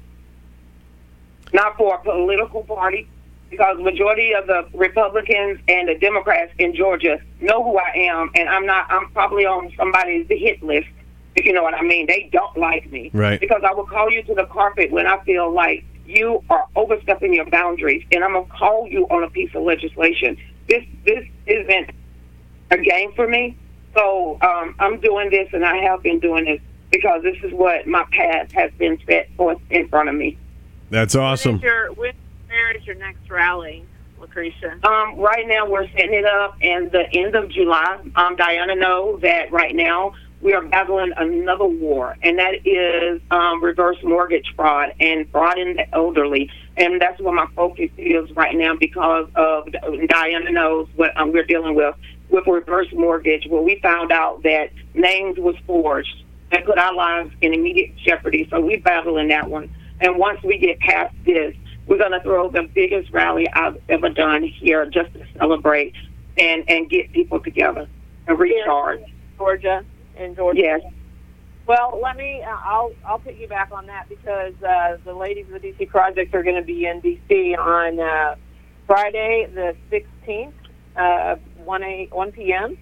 [1.52, 3.08] Not for a political party,
[3.50, 8.48] because majority of the Republicans and the Democrats in Georgia know who I am, and
[8.48, 8.86] I'm not.
[8.90, 10.88] I'm probably on somebody's hit list,
[11.36, 12.06] if you know what I mean.
[12.06, 13.40] They don't like me, Right.
[13.40, 17.32] Because I will call you to the carpet when I feel like you are overstepping
[17.32, 20.36] your boundaries, and I'm gonna call you on a piece of legislation.
[20.68, 21.90] This this isn't
[22.70, 23.56] a game for me.
[23.94, 27.86] So um, I'm doing this, and I have been doing this because this is what
[27.86, 30.36] my path has been set forth in front of me.
[30.90, 31.56] That's awesome.
[31.56, 32.12] is your, when,
[32.54, 33.84] where is your next rally,
[34.20, 34.78] Lucretia?
[34.84, 37.98] Um, right now, we're setting it up, and the end of July.
[38.14, 43.62] Um, Diana knows that right now we are battling another war, and that is um,
[43.62, 46.48] reverse mortgage fraud and fraud in the elderly.
[46.76, 49.68] And that's what my focus is right now because of
[50.06, 51.96] Diana knows what um, we're dealing with
[52.30, 57.30] with reverse mortgage, where we found out that names was forged and put our lives
[57.42, 58.46] in immediate jeopardy.
[58.48, 59.74] So we're battling that one.
[60.00, 61.54] And once we get past this,
[61.86, 65.94] we're going to throw the biggest rally I've ever done here just to celebrate
[66.38, 67.88] and, and get people together
[68.26, 69.00] and recharge.
[69.36, 69.84] Georgia,
[70.16, 70.60] in Georgia.
[70.60, 70.80] Yes.
[71.66, 72.42] Well, let me.
[72.42, 76.42] Uh, I'll I'll piggyback on that because uh, the ladies of the DC Project are
[76.42, 78.36] going to be in DC on uh,
[78.86, 80.52] Friday the 16th,
[80.96, 82.76] uh, 1 a 1 p.m.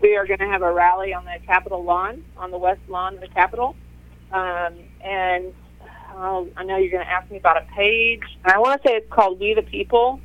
[0.00, 3.14] We are going to have a rally on the Capitol lawn, on the west lawn
[3.14, 3.76] of the Capitol,
[4.32, 5.54] um, and
[6.14, 8.22] uh, I know you're going to ask me about a page.
[8.44, 10.20] I want to say it's called We the People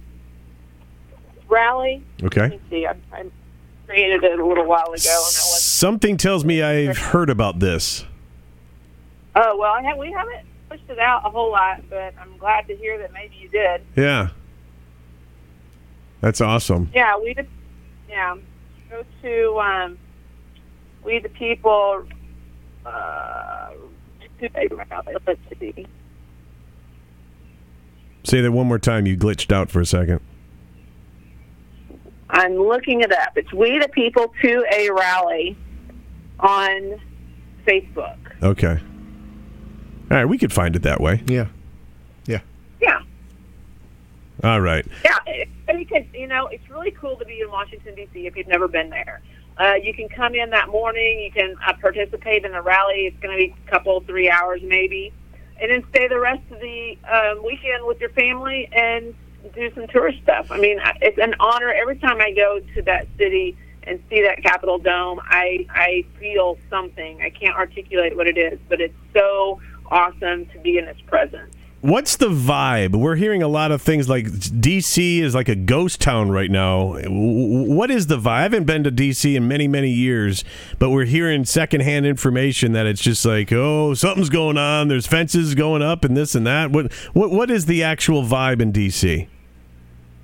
[1.47, 2.04] Rally.
[2.23, 2.41] Okay.
[2.41, 2.86] Let me see.
[2.86, 3.25] I, I
[3.88, 5.63] created it a little while ago, and it was.
[5.63, 8.06] Something tells me I've heard about this.
[9.36, 12.67] Oh well, I have, we haven't pushed it out a whole lot, but I'm glad
[12.67, 13.82] to hear that maybe you did.
[13.95, 14.30] Yeah.
[16.21, 16.91] That's awesome.
[16.93, 17.47] Yeah, we the
[18.08, 18.36] yeah
[18.89, 19.97] go to um,
[21.04, 22.06] we the people.
[22.86, 23.71] Uh,
[24.41, 25.86] let's see.
[28.23, 29.06] Say that one more time.
[29.06, 30.19] You glitched out for a second.
[32.30, 33.38] I'm looking it up.
[33.38, 35.58] It's We the People to a rally
[36.39, 37.02] on
[37.65, 38.17] Facebook.
[38.43, 38.80] Okay.
[40.12, 41.23] All right, we could find it that way.
[41.28, 41.47] Yeah.
[42.25, 42.41] Yeah.
[42.82, 43.02] Yeah.
[44.43, 44.86] All right.
[45.04, 46.08] Yeah, it- you can.
[46.13, 48.25] You know, it's really cool to be in Washington D.C.
[48.28, 49.21] if you've never been there.
[49.60, 51.19] Uh, you can come in that morning.
[51.19, 53.08] You can uh, participate in a rally.
[53.08, 55.13] It's going to be a couple, three hours maybe,
[55.62, 59.13] and then stay the rest of the um, weekend with your family and
[59.54, 60.50] do some tourist stuff.
[60.52, 64.41] I mean, it's an honor every time I go to that city and see that
[64.43, 65.19] Capitol Dome.
[65.26, 67.22] I I feel something.
[67.22, 69.60] I can't articulate what it is, but it's so
[69.91, 71.54] awesome to be in its presence.
[71.82, 72.94] What's the vibe?
[72.94, 77.00] We're hearing a lot of things like DC is like a ghost town right now.
[77.08, 78.28] What is the vibe?
[78.28, 80.44] I haven't been to DC in many, many years,
[80.78, 84.89] but we're hearing secondhand information that it's just like, oh, something's going on.
[84.89, 86.72] There's fences going up and this and that.
[86.72, 89.28] What what what is the actual vibe in DC?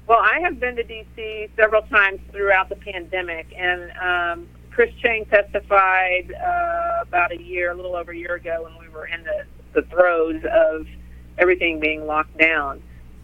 [0.07, 1.47] Well, I have been to D.C.
[1.55, 7.73] several times throughout the pandemic, and um, Chris Cheng testified uh, about a year, a
[7.73, 10.85] little over a year ago, when we were in the, the throes of
[11.37, 12.81] everything being locked down.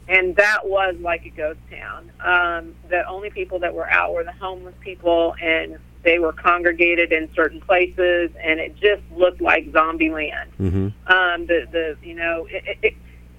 [0.07, 2.11] And that was like a ghost town.
[2.19, 7.13] Um, the only people that were out were the homeless people, and they were congregated
[7.13, 10.87] in certain places, and it just looked like zombie land Mm-hmm.
[11.11, 12.95] um, the the you know it, it-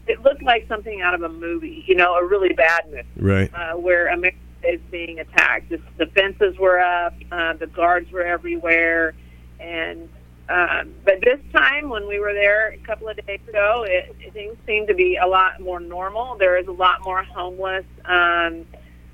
[0.08, 3.48] it looked like something out of a movie, you know, a really bad movie Right.
[3.54, 5.68] uh, where America is being attacked.
[5.68, 9.14] The, the fences were up, uh, the guards were everywhere,
[9.61, 10.08] and
[10.52, 14.34] um, but this time when we were there a couple of days ago, it, it,
[14.34, 16.36] things seem to be a lot more normal.
[16.36, 18.66] There is a lot more homeless um,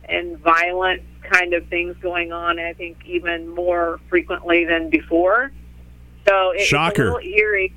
[0.09, 2.59] and violent kind of things going on.
[2.59, 5.53] I think even more frequently than before.
[6.27, 6.91] So it, Shocker.
[6.91, 7.73] it's a little eerie.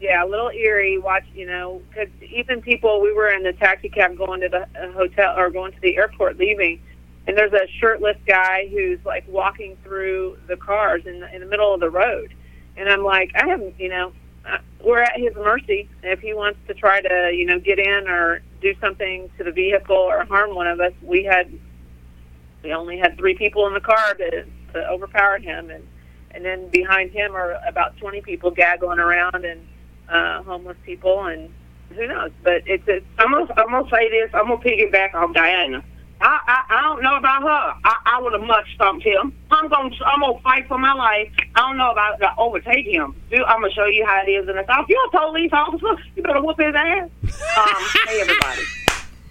[0.00, 0.98] Yeah, a little eerie.
[0.98, 4.62] Watch, you know, because even people, we were in the taxi cab going to the
[4.62, 6.80] uh, hotel or going to the airport, leaving,
[7.28, 11.46] and there's a shirtless guy who's like walking through the cars in the in the
[11.46, 12.34] middle of the road,
[12.76, 14.12] and I'm like, I haven't, you know,
[14.50, 18.08] uh, we're at his mercy if he wants to try to, you know, get in
[18.08, 20.92] or do something to the vehicle or harm one of us.
[21.02, 21.52] We had,
[22.62, 25.84] we only had three people in the car to to overpower him, and
[26.32, 29.60] and then behind him are about 20 people gaggling around and
[30.08, 31.50] uh, homeless people and
[31.90, 32.30] who knows.
[32.42, 34.30] But it's it's I'm I'm gonna say this.
[34.34, 35.82] I'm gonna piggyback on Diana.
[36.20, 37.80] I, I I don't know about her.
[37.84, 39.32] I, I would have much stomped him.
[39.50, 41.32] I'm gonna I'm gonna fight for my life.
[41.54, 43.14] I don't know about to overtake him.
[43.30, 44.86] Dude, I'm gonna show you how it is in the south.
[44.88, 45.96] You're a police officer.
[46.16, 47.08] You better whoop his ass.
[47.56, 48.62] Um, hey everybody.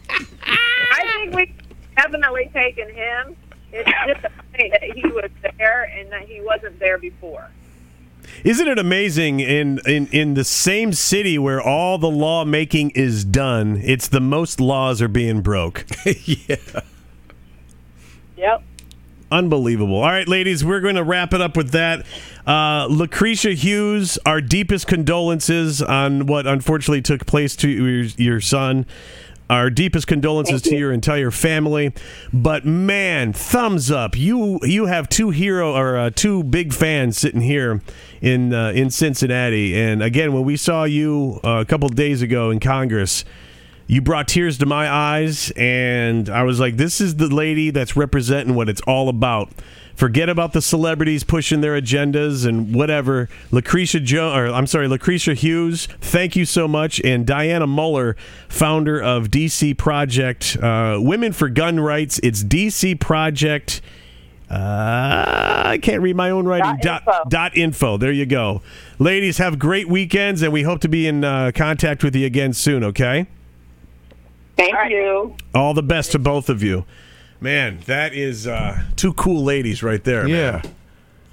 [0.09, 1.55] I think we
[1.95, 3.35] definitely taken him.
[3.71, 4.21] It's just
[4.51, 7.49] funny that he was there and that he wasn't there before.
[8.43, 13.81] Isn't it amazing in, in in the same city where all the lawmaking is done,
[13.83, 15.85] it's the most laws are being broke.
[16.25, 16.55] Yeah.
[18.37, 18.63] Yep.
[19.31, 19.97] Unbelievable.
[19.97, 22.05] All right, ladies, we're going to wrap it up with that.
[22.47, 28.85] Uh, Lucretia Hughes, our deepest condolences on what unfortunately took place to your, your son.
[29.49, 31.93] Our deepest condolences to your entire family.
[32.31, 34.17] But man, thumbs up!
[34.17, 37.81] You you have two hero or uh, two big fans sitting here
[38.21, 39.79] in uh, in Cincinnati.
[39.79, 43.25] And again, when we saw you uh, a couple days ago in Congress,
[43.87, 47.95] you brought tears to my eyes and i was like this is the lady that's
[47.95, 49.49] representing what it's all about
[49.99, 55.33] forget about the celebrities pushing their agendas and whatever lucretia jo or i'm sorry lucretia
[55.33, 58.15] hughes thank you so much and diana muller
[58.47, 63.81] founder of dc project uh, women for gun rights it's dc project
[64.49, 66.79] uh, I can't read my own writing.
[66.81, 67.29] Dot Dot, info.
[67.29, 67.97] dot info.
[67.97, 68.63] There you go.
[68.97, 72.53] Ladies, have great weekends, and we hope to be in uh, contact with you again
[72.53, 73.27] soon, okay?
[74.57, 75.35] Thank you.
[75.53, 76.83] All the best to both of you.
[77.41, 80.23] Man, that is uh, two cool ladies right there.
[80.23, 80.31] man.
[80.31, 80.61] Yeah.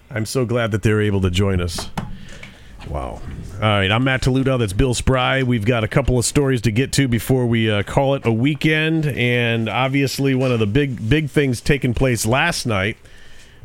[0.08, 1.90] I'm so glad that they're able to join us.
[2.88, 3.20] Wow.
[3.54, 4.56] All right, I'm Matt Toledo.
[4.58, 5.42] That's Bill Spry.
[5.42, 8.30] We've got a couple of stories to get to before we uh, call it a
[8.30, 12.96] weekend, and obviously one of the big big things taking place last night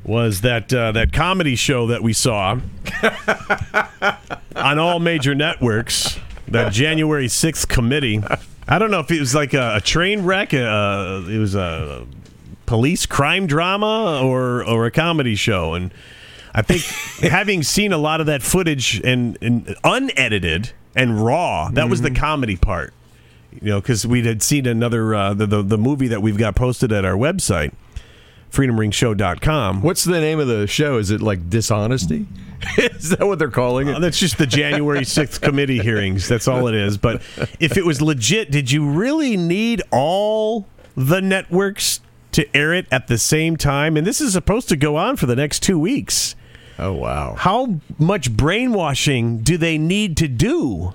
[0.04, 2.60] was that uh, that comedy show that we saw
[4.56, 6.18] on all major networks.
[6.48, 8.22] That January 6th committee.
[8.68, 10.54] I don't know if it was like a, a train wreck.
[10.54, 12.06] Uh, it was a
[12.72, 15.94] police crime drama or or a comedy show, and
[16.56, 16.84] I think
[17.30, 22.12] having seen a lot of that footage and, and unedited and raw, that was the
[22.12, 22.94] comedy part.
[23.52, 26.56] You know, because we had seen another uh, the, the the movie that we've got
[26.56, 27.74] posted at our website,
[28.54, 29.82] freedomringshow.com.
[29.82, 30.98] What's the name of the show?
[30.98, 32.26] Is it like dishonesty?
[32.78, 33.96] is that what they're calling it?
[33.96, 36.30] Uh, that's just the January 6th committee hearings.
[36.30, 36.98] That's all it is.
[36.98, 37.22] But
[37.60, 42.00] if it was legit, did you really need all the networks
[42.34, 43.98] to air it at the same time?
[43.98, 46.36] And this is supposed to go on for the next two weeks.
[46.80, 47.36] oh wow.
[47.38, 50.94] How much brainwashing do they need to do?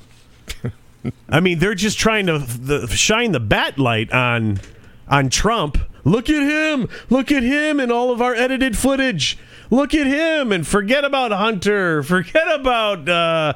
[1.29, 4.61] I mean, they're just trying to the, shine the bat light on
[5.09, 5.79] on Trump.
[6.05, 6.89] Look at him!
[7.11, 9.39] Look at him and all of our edited footage.
[9.71, 12.03] Look at him and forget about Hunter.
[12.03, 13.55] Forget about uh,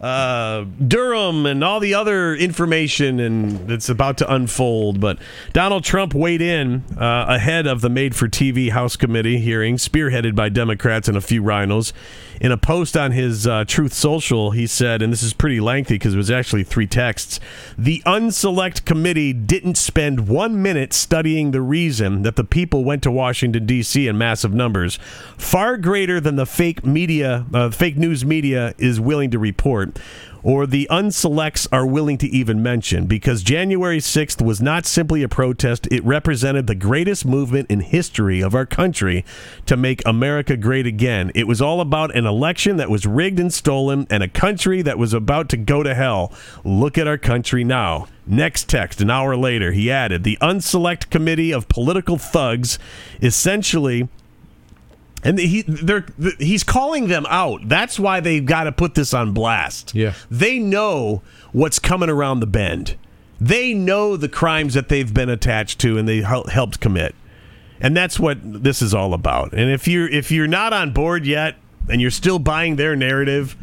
[0.00, 5.00] uh, Durham and all the other information and that's about to unfold.
[5.00, 5.18] But
[5.52, 10.34] Donald Trump weighed in uh, ahead of the Made for TV House Committee hearing, spearheaded
[10.34, 11.92] by Democrats and a few rhinos.
[12.40, 15.96] In a post on his uh, Truth Social, he said, and this is pretty lengthy
[15.96, 17.38] because it was actually three texts
[17.76, 23.10] the unselect committee didn't spend one minute studying the reason that the people went to
[23.10, 24.08] Washington, D.C.
[24.08, 24.98] in massive numbers,
[25.36, 29.98] far greater than the fake media, uh, fake news media is willing to report.
[30.42, 35.28] Or the unselects are willing to even mention because January 6th was not simply a
[35.28, 39.24] protest, it represented the greatest movement in history of our country
[39.66, 41.30] to make America great again.
[41.34, 44.98] It was all about an election that was rigged and stolen and a country that
[44.98, 46.32] was about to go to hell.
[46.64, 48.06] Look at our country now.
[48.26, 52.78] Next text, an hour later, he added the unselect committee of political thugs
[53.20, 54.08] essentially
[55.22, 56.06] and he they're
[56.38, 57.68] he's calling them out.
[57.68, 59.94] That's why they've got to put this on blast.
[59.94, 60.14] Yeah.
[60.30, 62.96] They know what's coming around the bend.
[63.40, 67.14] They know the crimes that they've been attached to and they helped commit.
[67.80, 69.52] And that's what this is all about.
[69.52, 71.56] And if you're if you're not on board yet
[71.88, 73.56] and you're still buying their narrative,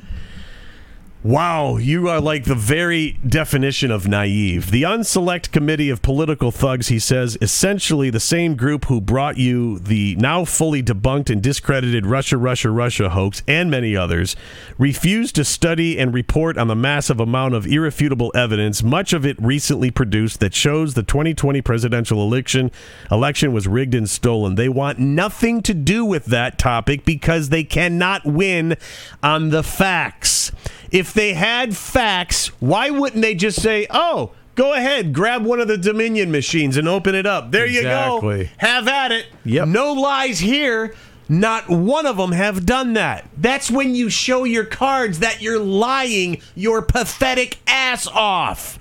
[1.24, 4.70] Wow, you are like the very definition of naive.
[4.70, 9.80] The unselect committee of political thugs, he says, essentially the same group who brought you
[9.80, 14.36] the now fully debunked and discredited Russia, Russia, Russia hoax and many others,
[14.78, 19.42] refused to study and report on the massive amount of irrefutable evidence, much of it
[19.42, 22.70] recently produced, that shows the 2020 presidential election
[23.10, 24.54] election was rigged and stolen.
[24.54, 28.78] They want nothing to do with that topic because they cannot win
[29.24, 30.52] on the facts.
[30.92, 35.68] If they had facts, why wouldn't they just say, "Oh, go ahead, grab one of
[35.68, 37.52] the Dominion machines and open it up.
[37.52, 38.46] There you go.
[38.58, 39.68] Have at it." Yep.
[39.68, 40.94] No lies here.
[41.30, 43.26] Not one of them have done that.
[43.38, 48.80] That's when you show your cards that you're lying your pathetic ass off.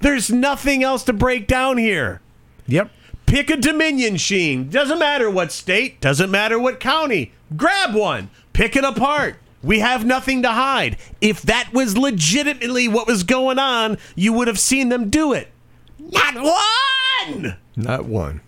[0.00, 2.20] There's nothing else to break down here.
[2.66, 2.90] Yep.
[3.24, 4.68] Pick a Dominion sheen.
[4.68, 7.32] Doesn't matter what state, doesn't matter what county.
[7.56, 8.28] Grab one.
[8.52, 9.36] Pick it apart.
[9.64, 10.96] We have nothing to hide.
[11.20, 15.50] If that was legitimately what was going on, you would have seen them do it.
[15.98, 17.56] Not one!
[17.76, 18.40] Not one.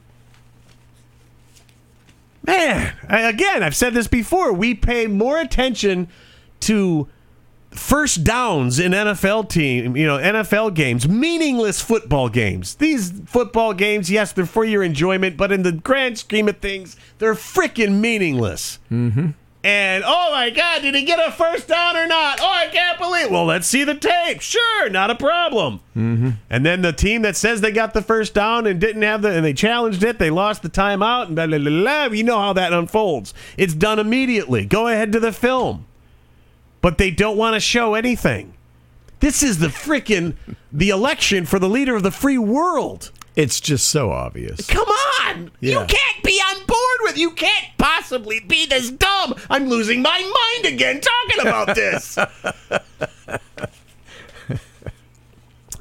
[2.47, 4.53] Man, I- again, I've said this before.
[4.53, 6.09] We pay more attention
[6.61, 7.09] to
[7.71, 12.77] first downs in NFL team, you know, NFL games, meaningless football games.
[12.77, 16.97] These football games, yes, they're for your enjoyment, but in the grand scheme of things,
[17.19, 18.79] they're freaking meaningless.
[18.91, 19.31] Mm-hmm.
[19.67, 22.39] And oh my God, did he get a first down or not?
[22.41, 23.31] Oh, I can't believe.
[23.31, 24.41] Well, let's see the tape.
[24.41, 25.81] Sure, not a problem.
[25.97, 26.31] Mm-hmm.
[26.49, 29.31] And then the team that says they got the first down and didn't have the,
[29.31, 32.05] and they challenged it, they lost the timeout, and blah blah blah.
[32.07, 33.35] You know how that unfolds.
[33.57, 34.65] It's done immediately.
[34.67, 35.87] Go ahead to the film
[36.87, 38.55] but they don't want to show anything.
[39.19, 40.37] This is the freaking
[40.71, 43.11] the election for the leader of the free world.
[43.35, 44.69] It's just so obvious.
[44.69, 45.51] Come on!
[45.59, 46.36] You can't be
[46.67, 47.19] board with.
[47.19, 49.35] You can't possibly be this dumb.
[49.51, 52.19] I'm losing my mind again talking about this.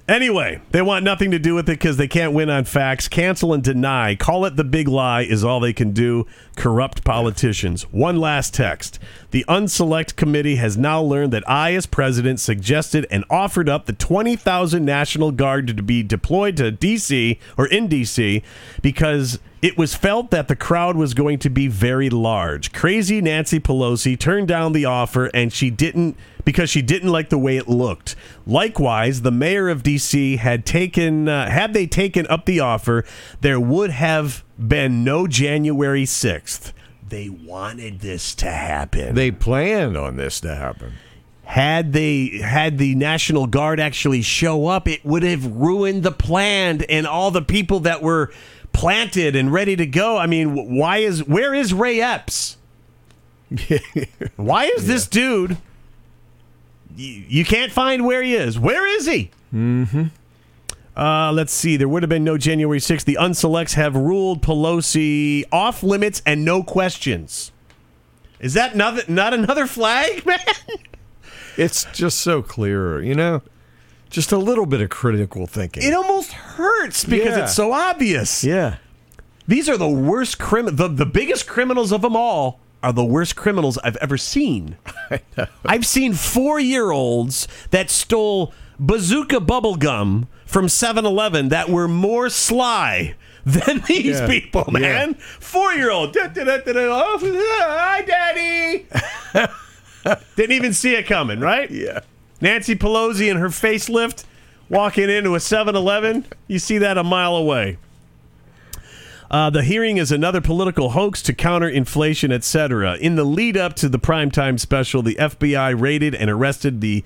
[0.07, 3.07] Anyway, they want nothing to do with it because they can't win on facts.
[3.07, 4.13] Cancel and deny.
[4.15, 6.27] Call it the big lie is all they can do.
[6.55, 7.83] Corrupt politicians.
[7.91, 8.99] One last text.
[9.31, 13.93] The Unselect Committee has now learned that I, as president, suggested and offered up the
[13.93, 17.39] 20,000 National Guard to be deployed to D.C.
[17.57, 18.43] or in D.C.
[18.83, 22.71] because it was felt that the crowd was going to be very large.
[22.71, 27.39] Crazy Nancy Pelosi turned down the offer and she didn't because she didn't like the
[27.39, 28.15] way it looked.
[28.45, 33.03] Likewise, the mayor of DC had taken uh, had they taken up the offer,
[33.41, 36.71] there would have been no January 6th.
[37.09, 39.15] They wanted this to happen.
[39.15, 40.93] They planned on this to happen.
[41.45, 46.83] had they had the National Guard actually show up, it would have ruined the plan
[46.87, 48.31] and all the people that were
[48.75, 50.17] planted and ready to go.
[50.17, 52.57] I mean, why is where is Ray Epps?
[54.35, 55.57] why is this dude?
[56.95, 58.59] You, you can't find where he is.
[58.59, 59.31] Where is he?
[59.53, 60.05] Mm-hmm.
[60.95, 61.77] Uh, let's see.
[61.77, 63.03] There would have been no January 6th.
[63.03, 67.51] The unselects have ruled Pelosi off limits and no questions.
[68.39, 70.39] Is that not, not another flag, man?
[71.57, 73.41] It's just so clear, you know?
[74.15, 75.83] Just a little bit of critical thinking.
[75.83, 77.43] It almost hurts because Yeah.
[77.43, 78.43] it's so obvious.
[78.43, 78.77] yeah.
[79.47, 83.35] These are the worst crim the, the biggest criminals of them all are the worst
[83.35, 84.77] criminals I've ever seen.
[85.65, 93.81] I've seen 4-year-olds that stole bazooka bubble gum from 7-Eleven that were more sly than
[93.87, 94.27] these Yeah.
[94.27, 95.15] people, man.
[95.15, 96.13] 4-year-old.
[96.13, 98.87] Da, da, da, da, da, oh, Hi, daddy.
[100.35, 101.69] Didn't even see it coming, right?
[101.69, 101.99] Yeah.
[102.45, 104.23] Nancy Pelosi and her facelift
[104.69, 106.25] walking into a 7 Eleven.
[106.47, 107.79] You see that a mile away.
[109.31, 112.97] Uh, the hearing is another political hoax to counter inflation, etc.
[112.97, 117.03] In the lead up to the primetime special, the FBI raided and arrested the.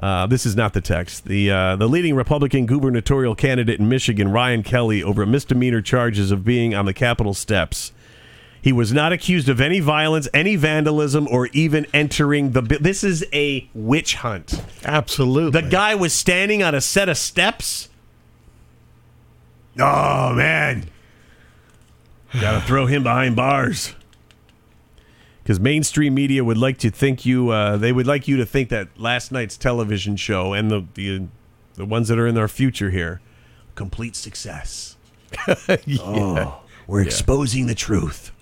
[0.00, 1.24] Uh, this is not the text.
[1.24, 6.44] The uh, the leading Republican gubernatorial candidate in Michigan, Ryan Kelly, over misdemeanor charges of
[6.44, 7.92] being on the Capitol steps.
[8.62, 12.60] He was not accused of any violence, any vandalism, or even entering the.
[12.62, 14.62] bu- This is a witch hunt.
[14.84, 15.60] Absolutely.
[15.62, 17.88] The guy was standing on a set of steps.
[19.78, 20.90] Oh man,
[22.40, 23.94] gotta throw him behind bars.
[25.42, 28.68] Because mainstream media would like to think you, uh, they would like you to think
[28.68, 31.22] that last night's television show and the the,
[31.74, 33.20] the ones that are in our future here,
[33.74, 34.96] complete success.
[36.00, 38.32] Oh, we're exposing the truth.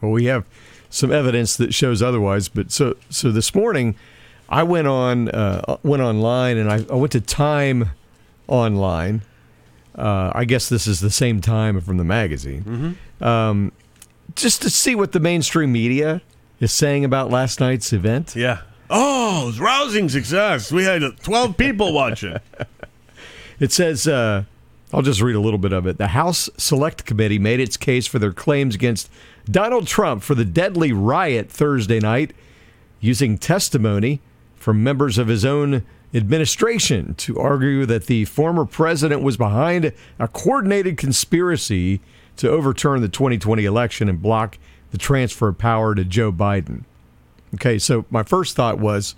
[0.00, 0.44] Well, we have
[0.90, 2.48] some evidence that shows otherwise.
[2.48, 3.94] But so so this morning,
[4.48, 7.90] I went on uh, went online and I, I went to Time
[8.48, 9.22] Online.
[9.94, 12.96] Uh, I guess this is the same time from the magazine.
[13.20, 13.72] Um,
[14.34, 16.22] just to see what the mainstream media
[16.60, 18.34] is saying about last night's event.
[18.34, 18.62] Yeah.
[18.88, 20.72] Oh, it was rousing success.
[20.72, 22.36] We had 12 people watching.
[23.60, 24.42] It says, uh,
[24.92, 25.96] I'll just read a little bit of it.
[25.96, 29.10] The House Select Committee made its case for their claims against
[29.46, 32.34] Donald Trump for the deadly riot Thursday night,
[33.00, 34.20] using testimony
[34.54, 35.84] from members of his own
[36.14, 42.00] administration to argue that the former president was behind a coordinated conspiracy
[42.36, 44.58] to overturn the 2020 election and block
[44.90, 46.84] the transfer of power to Joe Biden.
[47.54, 49.14] Okay, so my first thought was,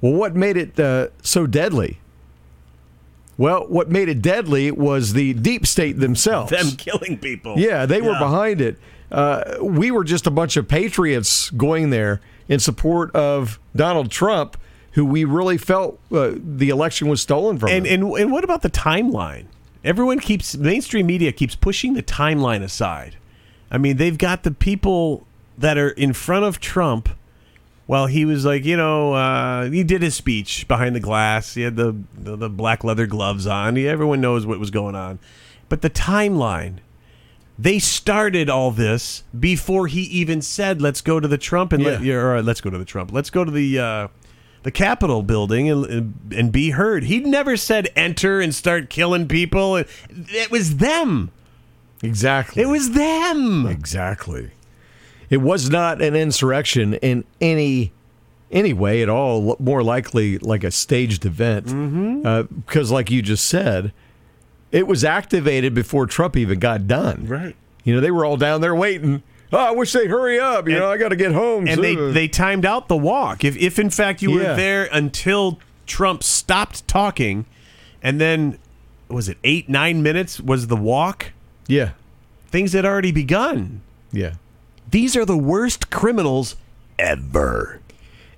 [0.00, 1.98] well, what made it uh, so deadly?
[3.36, 6.50] Well, what made it deadly was the deep state themselves.
[6.50, 7.58] Them killing people.
[7.58, 8.78] Yeah, they were behind it.
[9.10, 14.56] Uh, we were just a bunch of patriots going there in support of Donald Trump,
[14.92, 17.70] who we really felt uh, the election was stolen from.
[17.70, 19.46] And, and and what about the timeline?
[19.82, 23.16] Everyone keeps mainstream media keeps pushing the timeline aside.
[23.70, 25.26] I mean, they've got the people
[25.58, 27.08] that are in front of Trump.
[27.86, 31.54] Well, he was like, you know, uh, he did his speech behind the glass.
[31.54, 33.76] He had the, the the black leather gloves on.
[33.76, 35.18] He, everyone knows what was going on,
[35.68, 36.78] but the timeline.
[37.56, 42.02] They started all this before he even said, "Let's go to the Trump and let,
[42.02, 42.14] Yeah.
[42.14, 43.12] or, uh, let's go to the Trump.
[43.12, 44.08] Let's go to the uh,
[44.64, 49.76] the Capitol building and and be heard." He never said enter and start killing people.
[49.76, 51.30] It was them.
[52.02, 52.62] Exactly.
[52.62, 53.66] It was them.
[53.68, 54.50] Exactly.
[55.34, 57.90] It was not an insurrection in any
[58.52, 59.56] any way at all.
[59.58, 62.54] More likely like a staged event, mm-hmm.
[62.60, 63.92] because, like you just said,
[64.70, 67.26] it was activated before Trump even got done.
[67.26, 67.56] Right.
[67.82, 69.24] You know, they were all down there waiting.
[69.52, 70.68] Oh, I wish they'd hurry up.
[70.68, 71.66] You And- know, I got to get home.
[71.66, 73.44] and they they timed out the walk.
[73.44, 74.50] If if in fact you Yeah.
[74.50, 77.44] were there until Trump stopped talking,
[78.04, 78.58] and then
[79.08, 81.32] was it eight nine minutes was the walk?
[81.66, 81.90] yeah,
[82.52, 83.80] Things had already begun.
[84.12, 84.34] yeah.
[84.94, 86.54] These are the worst criminals
[87.00, 87.80] ever.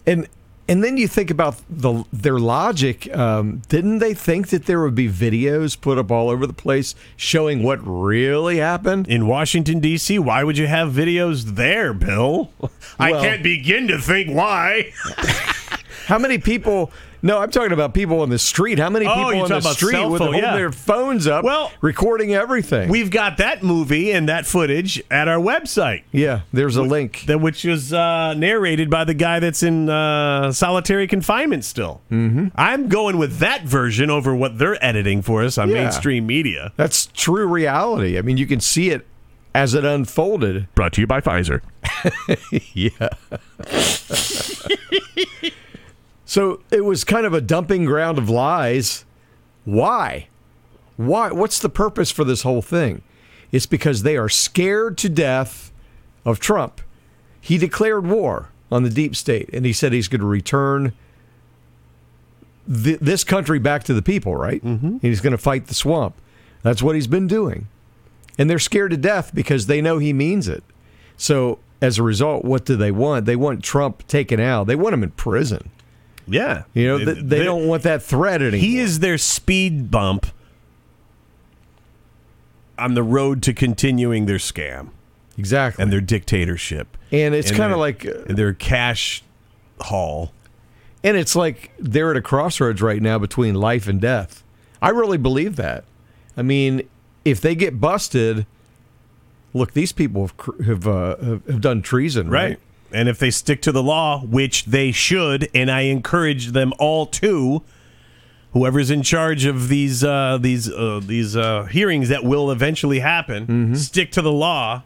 [0.06, 0.26] And
[0.66, 3.14] and then you think about the their logic.
[3.14, 6.94] Um, didn't they think that there would be videos put up all over the place
[7.14, 9.06] showing what really happened?
[9.06, 12.50] In Washington D.C., why would you have videos there, Bill?
[12.98, 14.94] I can't begin to think why.
[16.06, 16.90] How many people?
[17.26, 18.78] No, I'm talking about people on the street.
[18.78, 20.54] How many Oh, people on the street with phone, yeah.
[20.56, 22.88] their phones up, Well, recording everything?
[22.88, 26.04] We've got that movie and that footage at our website.
[26.12, 27.24] yeah, there's a link.
[27.26, 32.00] that which is uh, narrated by the guy that's in uh, solitary confinement still.
[32.12, 32.48] Mm-hmm.
[32.54, 35.82] I'm going with that version over what they're editing for us on Yeah.
[35.82, 36.72] mainstream media.
[36.76, 38.18] That's true reality.
[38.18, 39.04] I mean, you can see it
[39.52, 40.72] as it unfolded.
[40.76, 41.60] Brought to you by Pfizer.
[42.72, 43.08] Yeah.
[46.26, 49.04] so it was kind of a dumping ground of lies.
[49.64, 50.26] Why?
[50.96, 51.30] Why?
[51.30, 53.02] What's the purpose for this whole thing?
[53.52, 55.72] It's because they are scared to death
[56.24, 56.80] of Trump.
[57.40, 60.92] He declared war on the deep state, and he said he's going to return
[62.66, 64.62] th- this country back to the people, right?
[64.64, 64.98] Mm-hmm.
[65.00, 66.16] He's going to fight the swamp.
[66.62, 67.68] That's what he's been doing.
[68.36, 70.64] And they're scared to death because they know he means it.
[71.16, 73.26] So as a result, what do they want?
[73.26, 74.66] They want Trump taken out.
[74.66, 75.70] They want him in prison.
[76.26, 76.64] Yeah.
[76.74, 78.58] You know, they, they don't want that threat anymore.
[78.58, 80.26] He is their speed bump
[82.78, 84.90] on the road to continuing their scam
[85.38, 85.82] exactly.
[85.82, 86.96] and their dictatorship.
[87.12, 89.22] And it's kind of like, uh, their cash
[89.80, 90.32] haul.
[91.04, 94.42] and it's like they're at a crossroads right now between life and death.
[94.82, 95.84] I really believe that.
[96.36, 96.88] I mean,
[97.24, 98.44] if they get busted,
[99.54, 102.50] look, these people have have, uh, have, have done treason, right?
[102.50, 102.58] Right.
[102.96, 107.04] And if they stick to the law, which they should, and I encourage them all
[107.06, 107.62] to,
[108.52, 113.46] whoever's in charge of these uh, these uh, these uh, hearings that will eventually happen,
[113.46, 113.74] Mm-hmm.
[113.74, 114.82] stick to the law,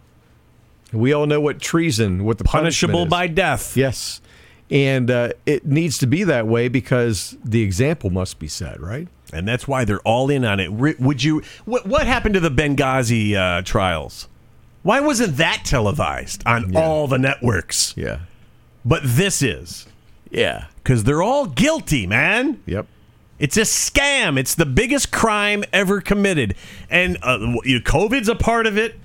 [0.93, 3.09] We all know what treason, what the punishable is.
[3.09, 3.77] by death.
[3.77, 4.21] Yes.
[4.73, 9.07] And uh, it needs to be that way because the example must be set, right?
[9.33, 10.73] And that's why they're all in on it.
[10.73, 11.43] Would you?
[11.65, 14.27] What, what happened to the Benghazi uh, trials?
[14.83, 17.95] Why wasn't that televised on all the networks?
[17.97, 18.21] Yeah.
[18.85, 19.87] But this is
[20.31, 20.67] Yeah.
[20.83, 22.61] because they're all guilty, man.
[22.67, 22.87] Yep.
[23.39, 24.39] It's a scam.
[24.39, 26.55] It's the biggest crime ever committed,
[26.91, 27.39] and uh,
[27.85, 28.99] COVID's a part of it.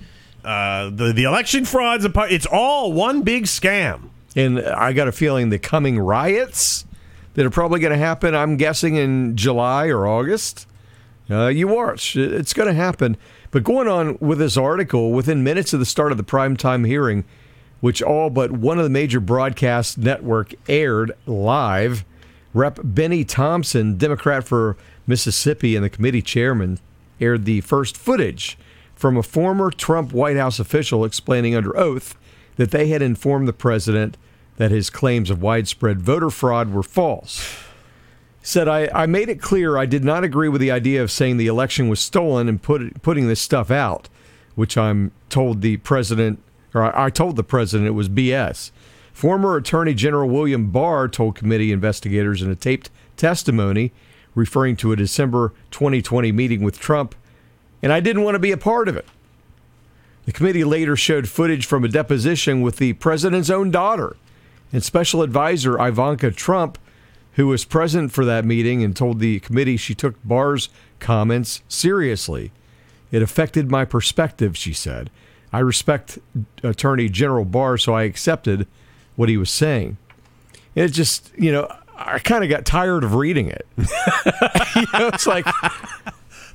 [0.44, 2.30] Uh, the the election fraud's a part.
[2.30, 4.10] It's all one big scam.
[4.36, 6.84] And I got a feeling the coming riots
[7.34, 10.66] that are probably going to happen, I'm guessing in July or August.
[11.28, 13.16] Uh, you watch, it's going to happen.
[13.50, 17.24] But going on with this article, within minutes of the start of the primetime hearing,
[17.80, 22.04] which all but one of the major broadcast network aired live,
[22.54, 22.78] Rep.
[22.82, 26.78] Bennie Thompson, Democrat for Mississippi and the committee chairman,
[27.20, 28.56] aired the first footage
[28.94, 32.16] from a former Trump White House official explaining under oath
[32.56, 34.16] that they had informed the president
[34.56, 37.65] that his claims of widespread voter fraud were false.
[38.46, 41.36] Said, I, I made it clear I did not agree with the idea of saying
[41.36, 44.08] the election was stolen and put, putting this stuff out,
[44.54, 46.40] which I'm told the president,
[46.72, 48.70] or I, I told the president it was BS.
[49.12, 53.90] Former Attorney General William Barr told committee investigators in a taped testimony
[54.36, 57.16] referring to a December 2020 meeting with Trump,
[57.82, 59.06] and I didn't want to be a part of it.
[60.24, 64.16] The committee later showed footage from a deposition with the president's own daughter
[64.72, 66.78] and special advisor Ivanka Trump,
[67.36, 70.68] who was present for that meeting and told the committee she took Barr's
[70.98, 72.50] comments seriously.
[73.12, 75.10] It affected my perspective, she said.
[75.52, 76.18] I respect
[76.62, 78.66] Attorney General Barr, so I accepted
[79.16, 79.96] what he was saying.
[80.74, 83.66] And it just, you know, I kind of got tired of reading it.
[83.76, 85.46] you know, it's like,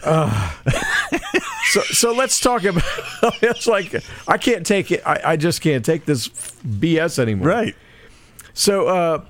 [0.03, 0.51] uh,
[1.69, 2.83] so so let's talk about.
[3.43, 5.03] It's like I can't take it.
[5.05, 7.47] I, I just can't take this BS anymore.
[7.47, 7.75] Right.
[8.53, 9.25] So, uh,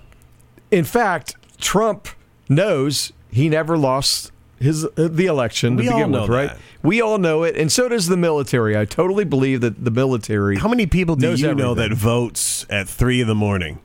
[0.69, 2.07] in fact, Trump
[2.49, 6.49] knows he never lost his uh, the election We to begin with, right?
[6.49, 6.59] that.
[6.83, 8.77] We all know it, and so does the military.
[8.77, 10.57] I totally believe that the military.
[10.57, 13.79] How many people do you know that votes at three in the morning?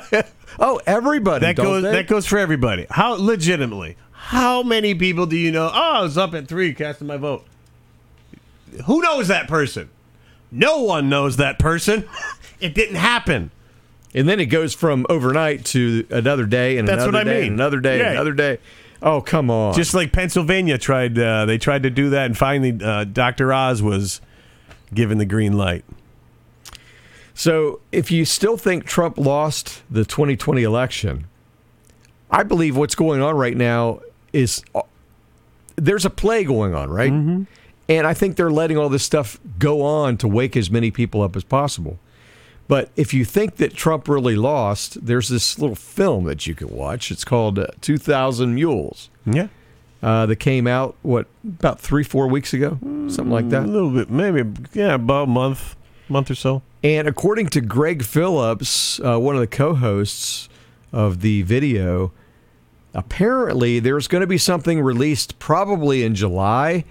[0.58, 1.44] Oh, everybody.
[1.44, 1.92] That goes they?
[1.92, 2.86] that goes for everybody.
[2.90, 3.96] How legitimately?
[4.12, 5.70] How many people do you know?
[5.72, 7.44] Oh, I was up at three casting my vote.
[8.86, 9.90] Who knows that person?
[10.50, 12.08] No one knows that person.
[12.60, 13.50] it didn't happen.
[14.16, 17.40] And then it goes from overnight to another day and That's another what I day
[17.42, 17.52] mean.
[17.52, 18.10] and another day and Yeah.
[18.12, 18.58] another day.
[19.02, 19.74] Oh, come on.
[19.74, 23.52] Just like Pennsylvania tried, uh, they tried to do that, and finally, uh, Dr.
[23.52, 24.20] Oz was
[24.92, 25.84] given the green light.
[27.34, 31.26] So, if you still think Trump lost the 2020 election,
[32.30, 34.00] I believe what's going on right now
[34.32, 34.80] is uh,
[35.76, 37.12] there's a play going on, right?
[37.12, 37.42] Mm-hmm.
[37.90, 41.20] And I think they're letting all this stuff go on to wake as many people
[41.22, 41.98] up as possible.
[42.68, 46.68] But if you think that Trump really lost, there's this little film that you can
[46.68, 47.10] watch.
[47.10, 49.08] It's called uh, 2000 Mules.
[49.24, 49.48] Yeah,
[50.02, 52.78] Uh, that came out, what, about three, four weeks ago?
[53.08, 53.64] Something like that?
[53.64, 55.74] a little bit, maybe, yeah, about a month,
[56.08, 56.62] month or so.
[56.84, 60.48] And according to Greg Phillips, uh, one of the co hosts
[60.92, 62.12] of the video,
[62.94, 66.84] apparently there's going to be something released probably in July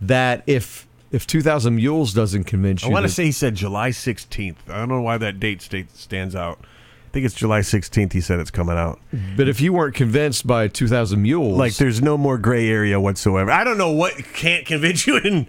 [0.00, 2.88] that if if 2000 Mules doesn't convince you.
[2.88, 4.56] I want to that- say he said July 16th.
[4.68, 6.58] I don't know why that date state stands out.
[7.06, 8.12] I think it's July 16th.
[8.12, 9.00] He said it's coming out.
[9.34, 11.56] But if you weren't convinced by 2000 Mules.
[11.58, 13.50] Like there's no more gray area whatsoever.
[13.50, 15.16] I don't know what can't convince you.
[15.16, 15.46] In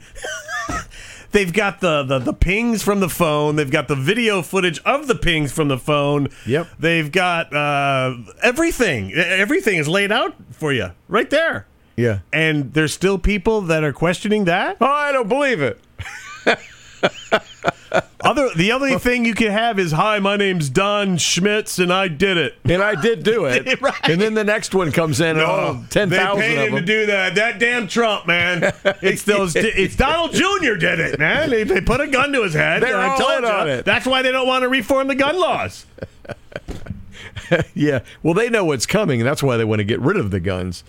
[1.31, 3.57] they've got the, the the pings from the phone.
[3.57, 6.29] They've got the video footage of the pings from the phone.
[6.47, 6.67] Yep.
[6.79, 9.13] They've got uh, everything.
[9.13, 11.67] Everything is laid out for you right there.
[11.99, 12.19] Yeah.
[12.31, 14.77] And there's still people that are questioning that.
[14.79, 15.79] Oh, I don't believe it.
[18.21, 22.07] Other the only thing you can have is hi, my name's Don Schmitz and I
[22.07, 22.55] did it.
[22.65, 23.81] And I did do it.
[23.81, 23.93] Right.
[24.03, 27.05] And then the next one comes in and oh, 10,000 they paid him to do
[27.07, 27.35] that.
[27.35, 28.73] That damn Trump, man.
[29.01, 29.55] It's those.
[29.55, 30.75] It's Donald Jr.
[30.75, 31.49] did it, man.
[31.49, 32.83] They, they put a gun to his head.
[32.83, 33.85] They're all told in ya, on it.
[33.85, 35.85] That's why they don't want to reform the gun laws.
[37.73, 38.01] Yeah.
[38.21, 40.39] Well, they know what's coming, and that's why they want to get rid of the
[40.39, 40.83] guns.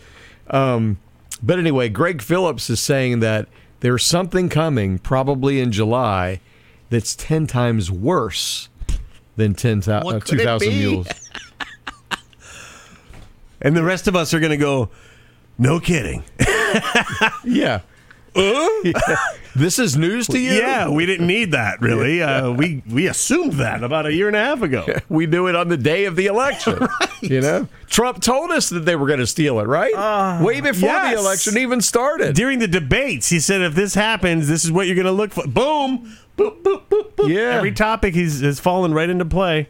[0.50, 0.98] Um,
[1.42, 3.48] but anyway, Greg Phillips is saying that
[3.80, 6.40] there's something coming, probably in July,
[6.90, 8.68] that's 10 times worse
[9.36, 11.06] than 10, thou- uh, 2,000 mules.
[13.62, 14.88] And the rest of us are going to go.
[15.58, 16.24] No kidding.
[17.44, 17.80] Yeah.
[19.56, 20.52] This is news to you?
[20.52, 22.22] Yeah, we didn't need that really.
[22.22, 24.86] Uh, we we assumed that about a year and a half ago.
[25.08, 26.78] We knew it on the day of the election.
[27.22, 27.68] You know?
[27.86, 29.92] Trump told us that they were going to steal it, right?
[30.42, 31.14] Way before yes.
[31.14, 32.34] the election even started.
[32.34, 35.32] During the debates, he said, "If this happens, this is what you're going to look
[35.32, 37.28] for." Boom, boop, boop, boop, boop.
[37.28, 37.56] Yeah.
[37.56, 39.68] Every topic he's has fallen right into play.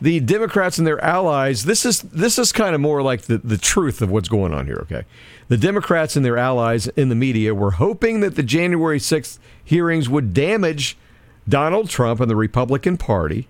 [0.00, 3.58] The Democrats and their allies, this is this is kind of more like the, the
[3.58, 5.04] truth of what's going on here, okay?
[5.48, 10.08] The Democrats and their allies in the media were hoping that the January 6th hearings
[10.08, 10.96] would damage
[11.48, 13.48] Donald Trump and the Republican Party.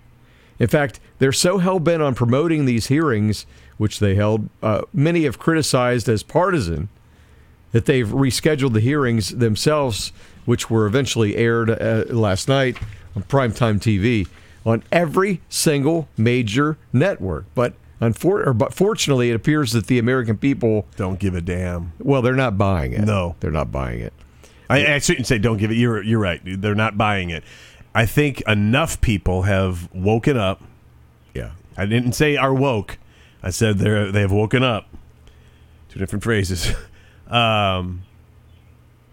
[0.58, 3.46] In fact, they're so hell bent on promoting these hearings,
[3.76, 6.88] which they held, uh, many have criticized as partisan,
[7.72, 10.12] that they've rescheduled the hearings themselves,
[10.46, 12.78] which were eventually aired uh, last night
[13.14, 14.26] on primetime TV
[14.66, 17.46] on every single major network.
[17.54, 21.92] But unfor- or, but fortunately, it appears that the American people, Don't give a damn.
[21.98, 23.00] well, they're not buying it.
[23.00, 23.36] No.
[23.40, 24.12] they're not buying it.
[24.70, 25.76] I, I shouldn't say don't give it.
[25.78, 26.40] You're you're right.
[26.44, 27.42] They're not buying it.
[27.94, 30.60] I think enough people have woken up.
[31.34, 31.52] Yeah.
[31.76, 32.98] I didn't say are woke.
[33.42, 34.86] I said they're they have woken up.
[35.88, 36.72] Two different phrases.
[37.28, 38.04] Um,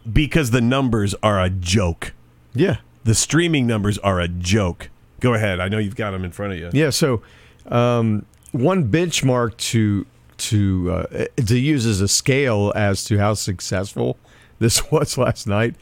[0.10, 2.14] because the numbers are a joke.
[2.54, 2.78] Yeah.
[3.04, 4.90] The streaming numbers are a joke.
[5.26, 5.60] Go ahead.
[5.60, 6.70] I know you've got them in front of you.
[6.72, 6.92] Yeah.
[6.92, 7.24] So,
[7.66, 10.06] um, one benchmark to
[10.38, 14.20] to uh, to use as a scale as to how successful
[14.60, 15.74] this was last night.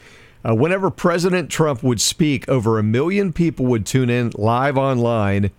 [0.47, 5.51] Uh, whenever President Trump would speak, over a million people would tune in live online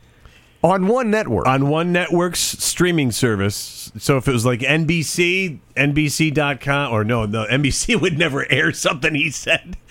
[0.62, 1.46] on one network.
[1.46, 3.92] on one network's streaming service.
[3.98, 9.14] So if it was like NBC, NBC.com, or no, no, NBC would never air something
[9.14, 9.76] he said.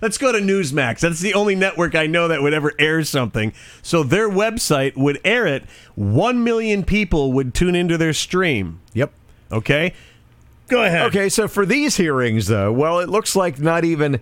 [0.00, 1.00] Let's go to Newsmax.
[1.00, 3.52] That's the only network I know that would ever air something.
[3.82, 5.64] So their website would air it.
[5.94, 8.80] One million people would tune into their stream.
[8.94, 9.12] yep.
[9.52, 9.92] Okay?
[10.68, 11.06] Go ahead.
[11.08, 14.20] Okay, so for these hearings, though, well, it looks like not even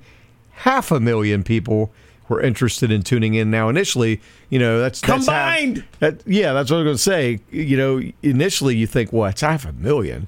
[0.51, 1.93] half a million people
[2.29, 3.51] were interested in tuning in.
[3.51, 5.85] Now, initially, you know, that's that's Combined.
[6.01, 7.41] that, yeah, that's what I was going to say.
[7.51, 10.27] You know, initially you think, well, it's half a million.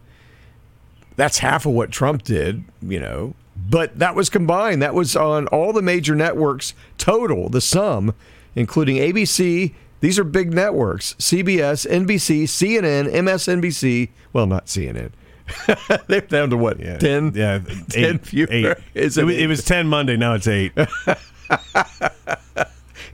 [1.17, 3.35] That's half of what Trump did, you know.
[3.69, 4.83] But that was combined.
[4.83, 8.15] That was on all the major networks total, the sum,
[8.55, 9.75] including ABC.
[10.01, 14.09] These are big networks CBS, NBC, CNN, MSNBC.
[14.33, 15.11] Well, not CNN.
[16.07, 16.79] They're down to what?
[16.81, 17.33] Yeah, Ten.
[17.35, 17.59] Yeah,
[17.91, 18.27] 10 eight.
[18.27, 18.47] fewer.
[18.51, 18.65] eight.
[18.95, 20.17] It, it it was ten Monday.
[20.17, 20.73] Now it's eight.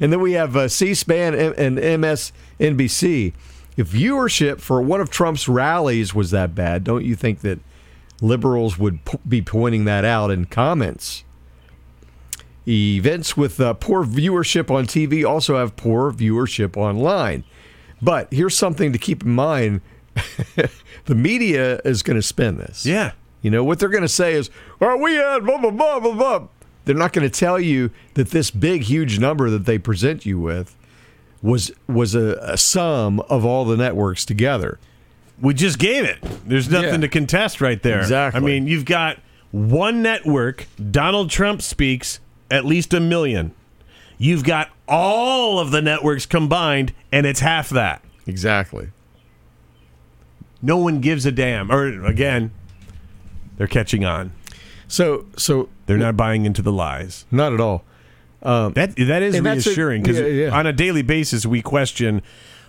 [0.00, 3.32] And then we have uh, C-SPAN and, and MSNBC.
[3.76, 7.60] If viewership for one of Trump's rallies was that bad, don't you think that
[8.20, 11.24] liberals would p- be pointing that out in comments?
[12.68, 17.44] Events with uh, poor viewership on TV also have poor viewership online.
[18.02, 19.80] But here's something to keep in mind:
[21.04, 22.84] the media is going to spin this.
[22.84, 23.12] yeah.
[23.42, 24.50] You know, what they're going to say is,
[24.80, 26.48] well, we had blah, blah, blah, blah, blah.
[26.84, 30.40] They're not going to tell you that this big, huge number that they present you
[30.40, 30.74] with
[31.42, 34.80] was was a, a sum of all the networks together.
[35.40, 36.18] We just gave it.
[36.46, 36.96] There's nothing Yeah.
[36.98, 38.00] to contest right there.
[38.00, 38.40] Exactly.
[38.40, 39.18] I mean, you've got
[39.50, 40.66] one network.
[40.90, 42.20] Donald Trump speaks
[42.50, 43.52] at least a million.
[44.18, 48.02] You've got all of the networks combined, and it's half that.
[48.26, 48.88] Exactly.
[50.62, 51.70] No one gives a damn.
[51.70, 52.50] Or again,
[53.58, 54.32] they're catching on.
[54.88, 57.26] So, so They're not buying into the lies.
[57.30, 57.84] not at all.
[58.42, 60.50] Um, that that is And that's a- reassuring because yeah, yeah.
[60.50, 62.22] on a daily basis we question: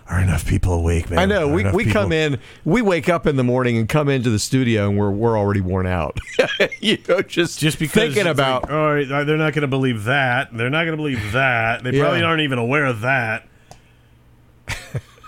[0.08, 1.18] Are enough people awake, man?
[1.18, 3.86] I know Are we, we people- come in, we wake up in the morning and
[3.88, 6.18] come into the studio and we're we're already worn out.
[6.80, 10.04] you know, just just because thinking about like, all right, they're not going to believe
[10.04, 10.48] that.
[10.56, 11.84] They're not going to believe that.
[11.84, 12.24] They probably Yeah.
[12.24, 13.46] aren't even aware of that.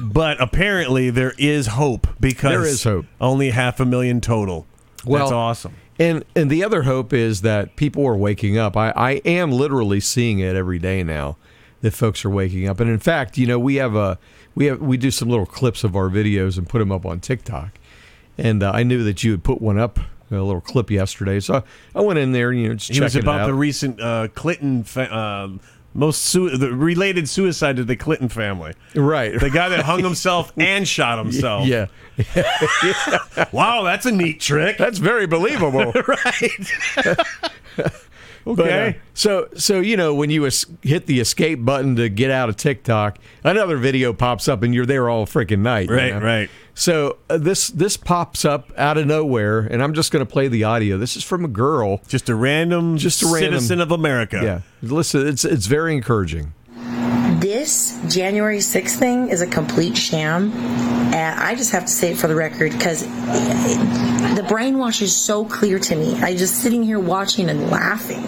[0.01, 3.07] but apparently there is hope because There is hope.
[3.21, 4.67] Only half a million total.
[5.05, 5.75] Well, That's awesome.
[5.99, 8.77] And and the other hope is that people are waking up.
[8.77, 11.37] I, I am literally seeing it every day now
[11.83, 12.81] that folks are waking up.
[12.81, 14.19] And in fact, you know, we have a
[14.61, 17.19] we have we do some little clips of our videos and put them up on
[17.19, 17.71] TikTok.
[18.37, 19.99] And uh, I knew that you had put one up,
[20.31, 21.41] a little clip yesterday.
[21.41, 21.55] So
[21.95, 23.47] I, I went in there, you know, just It was it about out.
[23.47, 25.49] the recent uh, Clinton fa- uh,
[25.95, 28.75] most the related suicide to the Clinton family.
[28.95, 29.41] right.
[29.41, 31.67] The guy that hung himself and shot himself.
[31.67, 31.87] yeah.
[33.53, 34.77] Wow, that's a neat trick.
[34.77, 35.91] That's very believable.
[36.07, 37.17] right.
[38.45, 38.99] But, uh, okay.
[39.15, 42.57] so so you know when you es- hit the escape button to get out of
[42.57, 45.89] TikTok, another video pops up and you're there all freaking night.
[45.89, 46.21] you Right, know?
[46.21, 46.51] right.
[46.75, 50.49] So uh, this this pops up out of nowhere, and I'm just going to play
[50.49, 50.97] the audio.
[50.97, 52.01] This is from a girl.
[52.09, 54.41] Just a random Just a random- citizen of America.
[54.43, 56.55] Yeah, listen, it's it's very encouraging.
[57.71, 60.51] This January 6th thing is a complete sham.
[61.15, 65.45] And I just have to say it for the record because the brainwash is so
[65.45, 66.17] clear to me.
[66.17, 68.25] I'm just sitting here watching and laughing.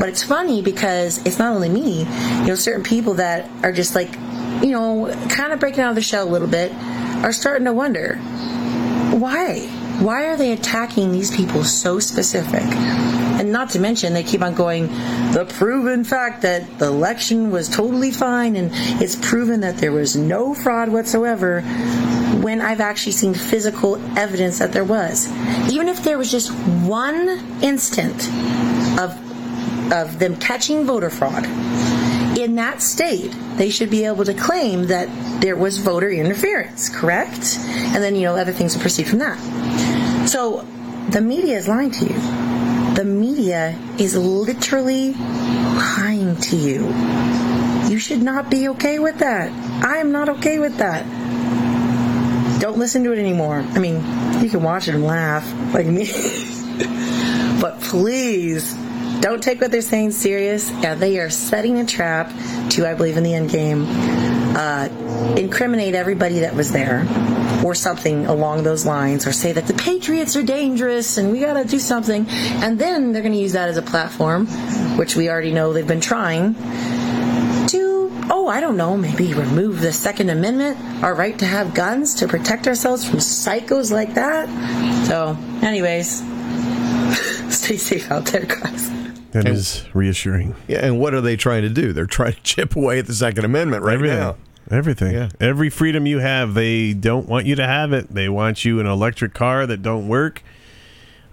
[0.00, 3.94] But it's funny because it's not only me, you know, certain people that are just
[3.94, 4.14] like,
[4.64, 6.72] you know, kind of breaking out of the shell a little bit
[7.22, 8.16] are starting to wonder
[9.18, 9.68] why?
[9.98, 12.62] Why are they attacking these people so specific?
[12.62, 14.88] And not to mention, they keep on going,
[15.32, 18.70] the proven fact that the election was totally fine and
[19.02, 21.62] it's proven that there was no fraud whatsoever
[22.42, 25.28] when I've actually seen physical evidence that there was.
[25.70, 26.50] Even if there was just
[26.84, 27.28] one
[27.62, 28.28] instant
[29.00, 31.46] of, of them catching voter fraud,
[32.46, 35.08] in that state, they should be able to claim that
[35.40, 37.58] there was voter interference, correct?
[37.58, 39.36] And then, you know, other things will proceed from that.
[40.28, 40.64] So
[41.10, 42.14] the media is lying to you.
[42.94, 46.86] The media is literally lying to you.
[47.90, 49.50] You should not be okay with that.
[49.84, 51.02] I am not okay with that.
[52.60, 53.56] Don't listen to it anymore.
[53.56, 53.96] I mean,
[54.40, 55.44] you can watch it and laugh
[55.74, 56.06] like me.
[57.60, 58.72] but please
[59.20, 60.70] don't take what they're saying serious.
[60.70, 62.30] Yeah, they are setting a trap
[62.70, 63.84] to, I believe, in the end game,
[64.56, 64.88] uh,
[65.36, 67.06] incriminate everybody that was there,
[67.64, 71.54] or something along those lines, or say that the Patriots are dangerous and we got
[71.54, 74.46] to do something, and then they're going to use that as a platform,
[74.96, 76.54] which we already know they've been trying
[77.68, 78.10] to.
[78.28, 82.28] Oh, I don't know, maybe remove the Second Amendment, our right to have guns to
[82.28, 84.48] protect ourselves from psychos like that.
[85.06, 86.18] So, anyways,
[87.54, 88.95] stay safe out there, guys.
[89.42, 90.54] That is reassuring.
[90.68, 91.92] Yeah, and what are they trying to do?
[91.92, 94.18] They're trying to chip away at the Second Amendment right Everything.
[94.18, 94.36] now.
[94.70, 95.12] Everything.
[95.14, 95.28] Yeah.
[95.40, 98.12] Every freedom you have, they don't want you to have it.
[98.12, 100.42] They want you an electric car that don't work.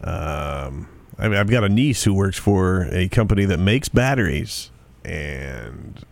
[0.04, 0.88] Um,
[1.18, 4.70] I mean, I've got a niece who works for a company that makes batteries,
[5.06, 6.04] and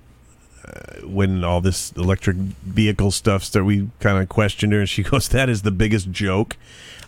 [0.66, 5.04] uh, when all this electric vehicle stuff started, we kind of questioned her, and she
[5.12, 6.56] goes, "That is the biggest joke."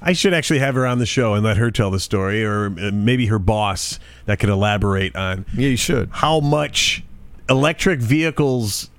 [0.06, 2.66] I should actually have her on the show and let her tell the story, or
[2.68, 6.10] uh, maybe her boss that could elaborate on Yeah, you should.
[6.12, 7.04] how much
[7.50, 8.90] electric vehicles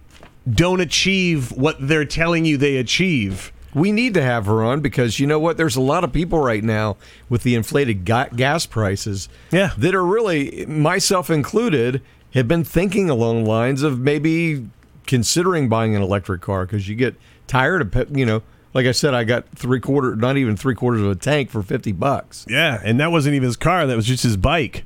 [0.51, 3.53] don't achieve what they're telling you they achieve.
[3.75, 5.57] We need to have her on because you know what?
[5.57, 6.97] There's a lot of people right now
[7.29, 9.73] with the inflated ga- gas prices Yeah.
[9.79, 12.01] that are really, myself included,
[12.35, 14.69] have been thinking along the lines of maybe
[15.07, 17.15] considering buying an electric car because you get
[17.47, 18.43] tired of, you know,
[18.75, 21.63] like I said, I got three quarter, not even three quarters of a tank for
[21.63, 22.45] fifty bucks.
[22.49, 23.87] Yeah, and that wasn't even his car.
[23.87, 24.85] That was just his bike,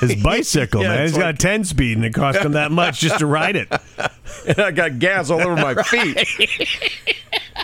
[0.00, 0.82] his bicycle.
[0.82, 3.26] Yeah, man, he's got a ten speed, and it cost him that much just to
[3.26, 3.68] ride it.
[4.46, 6.18] and I got gas all over my feet.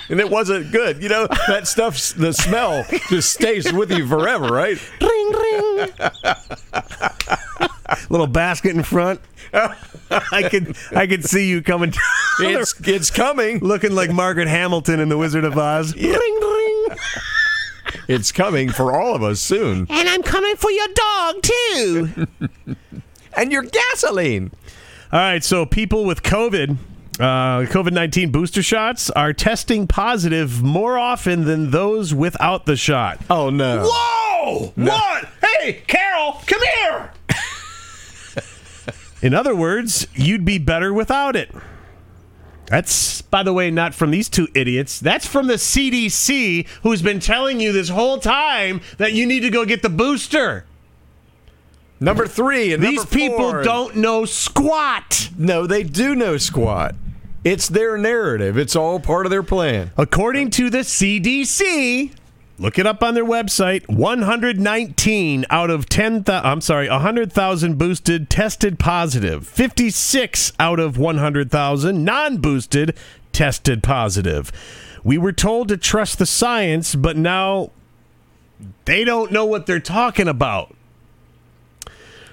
[0.08, 1.02] and it wasn't good.
[1.02, 4.78] You know, that stuff, the smell just stays with you forever, right?
[5.00, 5.88] ring ring.
[8.10, 9.20] Little basket in front.
[9.52, 11.92] I could I could see you coming
[12.40, 13.60] It's it's coming.
[13.60, 15.94] looking like Margaret Hamilton in The Wizard of Oz.
[15.94, 16.86] Ring ring.
[18.08, 19.86] It's coming for all of us soon.
[19.90, 22.26] And I'm coming for your dog too.
[23.38, 24.50] And your gasoline.
[25.12, 26.78] All right, so people with COVID,
[27.20, 33.20] uh, COVID 19 booster shots are testing positive more often than those without the shot.
[33.28, 33.86] Oh no.
[33.92, 34.72] Whoa!
[34.74, 35.28] What?
[35.60, 37.10] Hey, Carol, come here!
[39.26, 41.50] In other words, you'd be better without it.
[42.66, 45.00] That's, by the way, not from these two idiots.
[45.00, 49.50] That's from the CDC, who's been telling you this whole time that you need to
[49.50, 50.64] go get the booster.
[51.98, 55.30] Number three and These people don't know squat.
[55.36, 56.94] No, they do know squat.
[57.42, 58.56] It's their narrative.
[58.56, 59.90] It's all part of their plan.
[59.96, 62.12] According to the CDC,
[62.58, 68.78] look it up on their website, 119 out of 10,000, I'm sorry, 100,000 boosted tested
[68.78, 69.46] positive.
[69.46, 72.96] 56 out of 100,000 non-boosted
[73.32, 74.50] tested positive.
[75.04, 77.70] We were told to trust the science, but now
[78.86, 80.74] they don't know what they're talking about.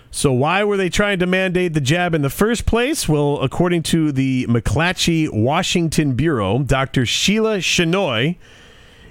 [0.10, 3.10] So why were they trying to mandate the jab in the first place?
[3.10, 7.02] Well, according to the McClatchy Washington Bureau, Dr.
[7.02, 8.38] Sheela Shenoi,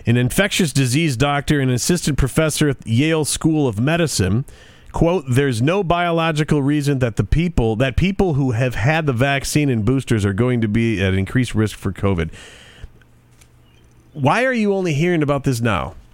[0.07, 4.44] an infectious disease doctor and assistant professor at Yale School of Medicine,
[4.92, 9.68] quote, there's no biological reason that the people that people who have had the vaccine
[9.68, 12.30] and boosters are going to be at increased risk for COVID.
[14.12, 15.94] Why are you only hearing about this now?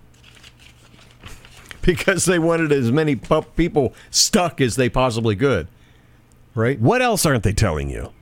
[1.81, 5.67] Because they wanted as many people stuck as they possibly could.
[6.55, 6.79] Right?
[6.79, 8.13] What else aren't they telling you?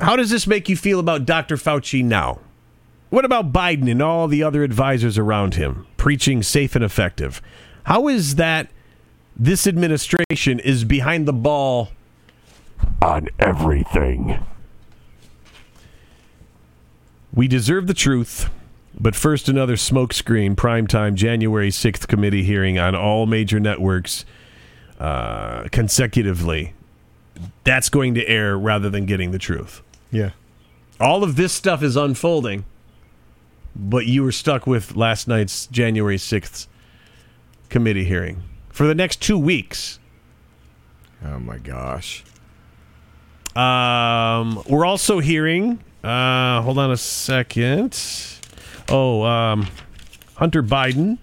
[0.00, 1.56] How does this make you feel about Dr.
[1.56, 2.40] Fauci now?
[3.14, 7.40] What about Biden and all the other advisors around him preaching safe and effective?
[7.84, 8.70] How is that
[9.36, 11.90] this administration is behind the ball
[13.00, 14.44] On everything.
[17.32, 18.50] We deserve the truth.
[18.98, 24.24] But first, another smokescreen primetime January 6th committee hearing on all major networks
[24.98, 26.74] uh, consecutively.
[27.62, 29.82] That's going to air rather than getting the truth.
[30.10, 30.30] Yeah.
[30.98, 32.64] All of this stuff is unfolding,
[33.74, 36.66] but you were stuck with last night's January 6th
[37.68, 39.98] committee hearing for the next two weeks.
[41.24, 42.24] Oh my gosh.
[43.56, 45.82] Um, we're also hearing.
[46.02, 47.98] Uh, hold on a second.
[48.88, 49.68] Oh, um,
[50.34, 51.18] Hunter Biden.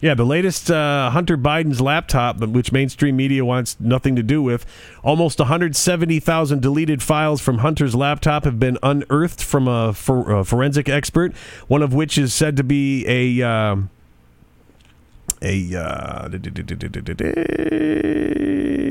[0.00, 4.64] Yeah, the latest uh, Hunter Biden's laptop, which mainstream media wants nothing to do with.
[5.02, 10.88] Almost 170,000 deleted files from Hunter's laptop have been unearthed from a, for, a forensic
[10.88, 11.34] expert,
[11.66, 13.42] one of which is said to be a.
[13.42, 13.90] Um,
[15.40, 16.28] a uh,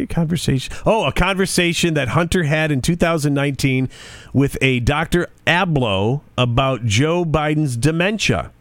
[0.09, 0.73] conversation.
[0.85, 3.89] Oh, a conversation that Hunter had in 2019
[4.33, 5.27] with a Dr.
[5.45, 8.51] Ablow about Joe Biden's dementia.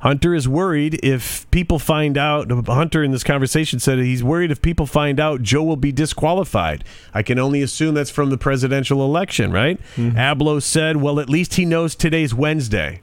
[0.00, 2.50] Hunter is worried if people find out.
[2.68, 6.84] Hunter in this conversation said he's worried if people find out Joe will be disqualified.
[7.12, 9.80] I can only assume that's from the presidential election, right?
[9.96, 13.00] Ablow said, "Well, at least he knows today's Wednesday."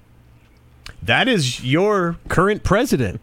[1.04, 3.20] That is your current president.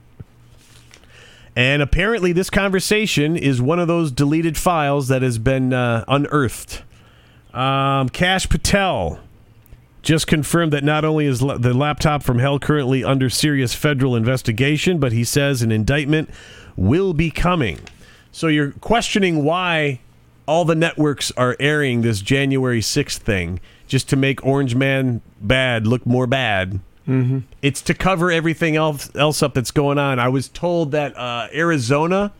[1.56, 6.82] And apparently, this conversation is one of those deleted files that has been uh, unearthed.
[7.52, 9.20] Um, Kash Patel
[10.02, 14.16] just confirmed that not only is la- the laptop from hell currently under serious federal
[14.16, 16.28] investigation, but he says an indictment
[16.76, 17.78] will be coming.
[18.32, 20.00] So you're questioning why
[20.46, 25.86] all the networks are airing this January 6th thing just to make Orange Man bad
[25.86, 26.80] look more bad.
[27.06, 27.40] Mm-hmm.
[27.62, 30.18] It's to cover everything else else up that's going on.
[30.18, 32.32] I was told that uh, Arizona,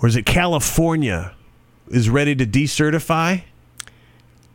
[0.00, 1.32] or is it California,
[1.88, 3.42] is ready to decertify.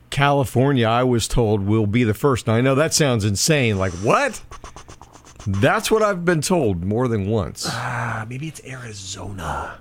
[0.10, 2.48] California, I was told, will be the first.
[2.48, 3.78] Now, I know that sounds insane.
[3.78, 4.42] Like, what?
[5.46, 7.66] That's what I've been told more than once.
[7.68, 9.80] Ah, maybe it's Arizona.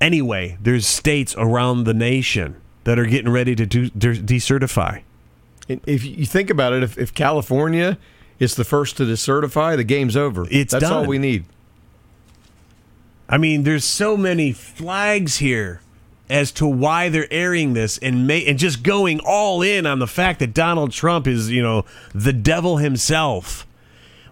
[0.00, 5.02] Anyway, there's states around the nation that are getting ready to do, de- decertify.
[5.68, 7.98] And If you think about it, if, if California
[8.38, 10.46] is the first to decertify, the game's over.
[10.50, 11.44] It's That's all we need.
[13.28, 15.80] I mean, there's so many flags here
[16.30, 20.06] as to why they're airing this and ma- and just going all in on the
[20.06, 23.66] fact that Donald Trump is, you know, the devil himself.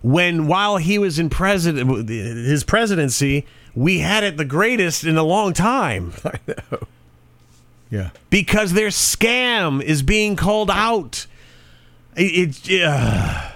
[0.03, 5.23] When while he was in president his presidency, we had it the greatest in a
[5.23, 6.87] long time I know.
[7.91, 8.11] Yeah.
[8.31, 11.27] because their scam is being called out.
[12.17, 13.51] It, it uh,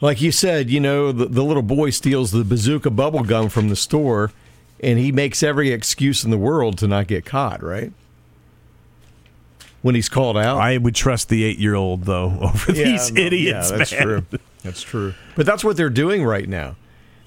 [0.00, 3.68] Like you said, you know, the, the little boy steals the bazooka bubble gum from
[3.68, 4.30] the store
[4.80, 7.92] and he makes every excuse in the world to not get caught, right?
[9.82, 10.58] When he's called out.
[10.58, 13.70] I would trust the eight year old though over these no, idiots.
[13.70, 14.02] Yeah, that's man.
[14.02, 14.26] true.
[14.62, 15.14] That's true.
[15.36, 16.76] But that's what they're doing right now.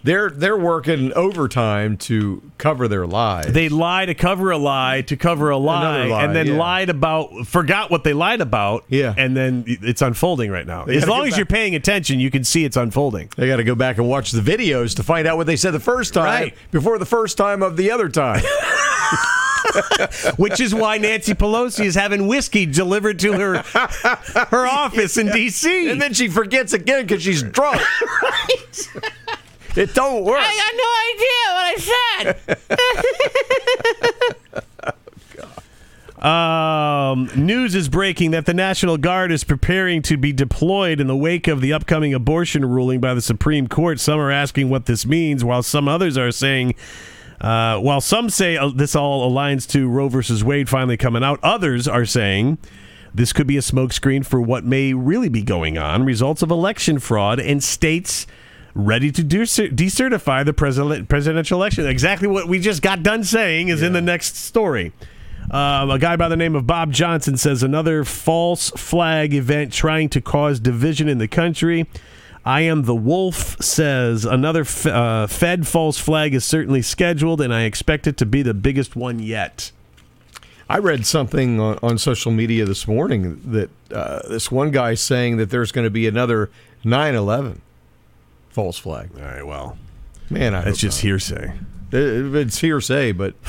[0.04, 3.46] They're they're working overtime to cover their lies.
[3.54, 6.58] They lie to cover a lie to cover a lie, lie, and then yeah.
[6.58, 8.84] lied about forgot what they lied about.
[8.88, 9.14] Yeah.
[9.18, 10.86] and then it's unfolding right now.
[10.86, 13.30] They As long as back- you're paying attention, you can see it's unfolding.
[13.38, 15.72] They got to go back and watch the videos to find out what they said
[15.72, 16.56] the first time Right.
[16.72, 18.42] before the first time of the other time.
[20.38, 23.58] Which is why Nancy Pelosi is having whiskey delivered to her
[24.50, 25.90] her office in D.C.
[25.90, 27.82] and then she forgets again because she's drunk.
[29.76, 30.42] It don't work.
[30.42, 32.48] I got no idea what I
[37.08, 37.32] said.
[37.38, 41.16] um, news is breaking that the National Guard is preparing to be deployed in the
[41.16, 44.00] wake of the upcoming abortion ruling by the Supreme Court.
[44.00, 46.76] Some are asking what this means, while some others are saying.
[47.40, 51.40] Uh, while some say uh, this all aligns to Roe versus Wade finally coming out,
[51.42, 52.60] others are saying
[53.16, 57.00] this could be a smokescreen for what may really be going on results of election
[57.00, 58.28] fraud and states
[58.74, 61.86] ready to decer- decertify the president- presidential election.
[61.86, 64.94] Exactly what we just got done saying is in the next story.
[65.50, 70.08] Um, a guy by the name of Bob Johnson says another false flag event trying
[70.10, 71.88] to cause division in the country.
[72.46, 77.54] I am the wolf says another f- uh, Fed false flag is certainly scheduled, and
[77.54, 79.72] I expect it to be the biggest one yet.
[80.70, 85.38] I read something on, on social media this morning that uh, this one guy saying
[85.38, 86.50] that there's going to be another
[86.84, 87.62] 9 11
[88.52, 89.10] false flag.
[89.18, 89.78] All right, well,
[90.30, 91.54] Man, I that's just hearsay.
[91.92, 93.36] It- it's hearsay, but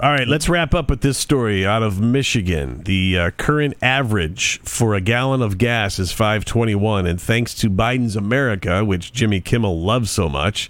[0.00, 2.82] All right, let's wrap up with this story out of Michigan.
[2.84, 8.16] The uh, current average for a gallon of gas is 5.21, and thanks to Biden's
[8.16, 10.68] America, which Jimmy Kimmel loves so much,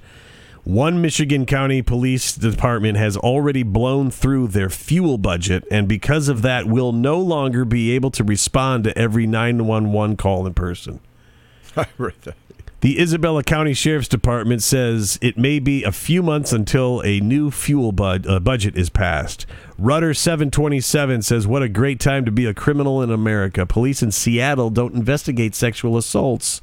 [0.62, 6.42] one Michigan County Police Department has already blown through their fuel budget, and because of
[6.42, 11.00] that, will no longer be able to respond to every 911 call in person.
[11.78, 12.36] I read that.
[12.80, 17.50] The Isabella County Sheriff's Department says it may be a few months until a new
[17.50, 19.46] fuel bud, uh, budget is passed.
[19.78, 23.64] Rudder 727 says, What a great time to be a criminal in America.
[23.64, 26.60] Police in Seattle don't investigate sexual assaults.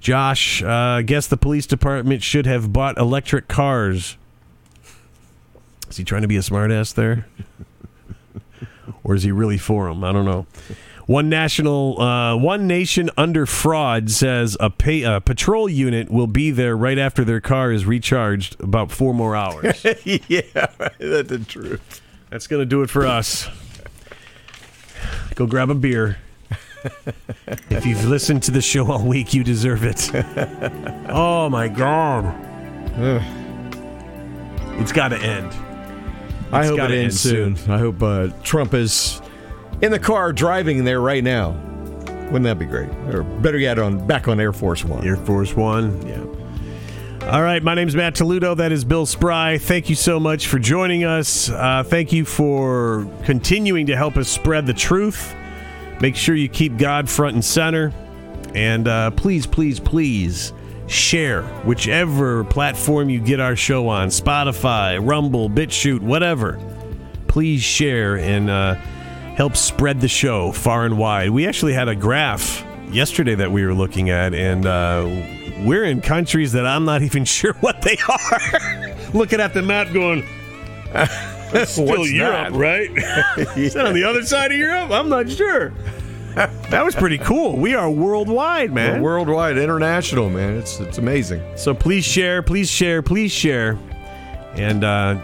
[0.00, 4.16] Josh, uh, I guess the police department should have bought electric cars.
[5.90, 7.26] Is he trying to be a smartass there?
[9.04, 10.02] or is he really for them?
[10.02, 10.46] I don't know.
[11.06, 16.50] One national, uh, one nation under fraud says a, pay, a patrol unit will be
[16.50, 19.84] there right after their car is recharged, about four more hours.
[20.04, 20.40] yeah,
[20.98, 22.00] that's the truth.
[22.30, 23.48] That's gonna do it for us.
[25.36, 26.18] Go grab a beer.
[27.70, 30.10] if you've listened to the show all week, you deserve it.
[31.08, 32.24] oh my god,
[34.80, 35.52] it's got to end.
[36.52, 37.70] I hope it ends end soon.
[37.72, 39.20] I hope uh, Trump is
[39.82, 41.50] in the car driving there right now.
[42.26, 42.88] Wouldn't that be great?
[43.14, 45.06] Or better yet, on back on Air Force One.
[45.06, 46.06] Air Force One.
[46.06, 46.22] yeah.
[47.30, 48.54] All right, my name's Matt Toledo.
[48.54, 49.58] That is Bill Spry.
[49.58, 51.50] Thank you so much for joining us.
[51.50, 55.34] Uh, thank you for continuing to help us spread the truth.
[56.00, 57.92] Make sure you keep God front and center.
[58.54, 60.52] And uh, please, please, please
[60.86, 66.60] share whichever platform you get our show on Spotify, Rumble, BitChute, whatever.
[67.26, 68.76] Please share and uh,
[69.36, 71.30] help spread the show far and wide.
[71.30, 75.04] We actually had a graph yesterday that we were looking at, and uh,
[75.64, 78.96] we're in countries that I'm not even sure what they are.
[79.14, 80.24] Looking at the map, going,
[80.92, 82.90] "That's still What's Europe, that?" right?
[83.56, 84.90] Is that on the other side of Europe?
[84.90, 85.72] I'm not sure.
[86.34, 87.56] that was pretty cool.
[87.56, 89.00] We are worldwide, man.
[89.00, 90.56] Worldwide, international, man.
[90.56, 91.42] It's it's amazing.
[91.56, 93.78] So please share, please share, please share,
[94.54, 95.14] and uh,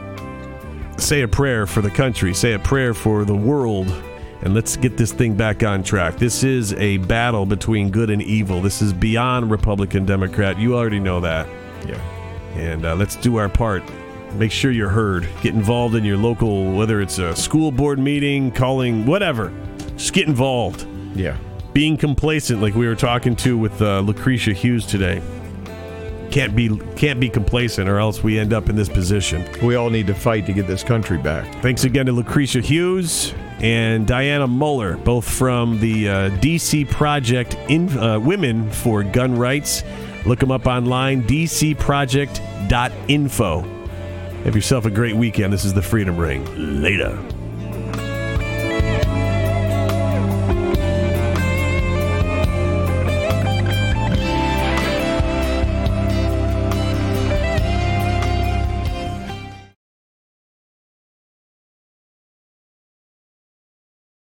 [1.02, 2.34] say a prayer for the country.
[2.34, 3.88] Say a prayer for the world,
[4.42, 6.16] and let's get this thing back on track.
[6.16, 8.60] This is a battle between good and evil.
[8.60, 10.58] This is beyond Republican Democrat.
[10.58, 11.46] You already know that,
[11.86, 11.98] Yeah.
[12.56, 13.82] and uh, let's do our part.
[14.34, 15.28] Make sure you're heard.
[15.42, 19.52] Get involved in your local, whether it's a school board meeting, calling, whatever.
[19.96, 21.36] Just get involved Yeah.
[21.74, 25.20] being complacent, like we were talking to with uh, Lucretia Hughes today.
[26.32, 29.46] Can't be can't be complacent, or else we end up in this position.
[29.62, 31.60] We all need to fight to get this country back.
[31.62, 37.90] Thanks again to Lucretia Hughes and Dianna Muller, both from the uh, DC Project in,
[37.98, 39.84] uh, Women for Gun Rights.
[40.24, 43.60] Look them up online, dcproject.info.
[44.44, 45.52] Have yourself a great weekend.
[45.52, 46.82] This is the Freedom Ring.
[46.82, 47.16] Later.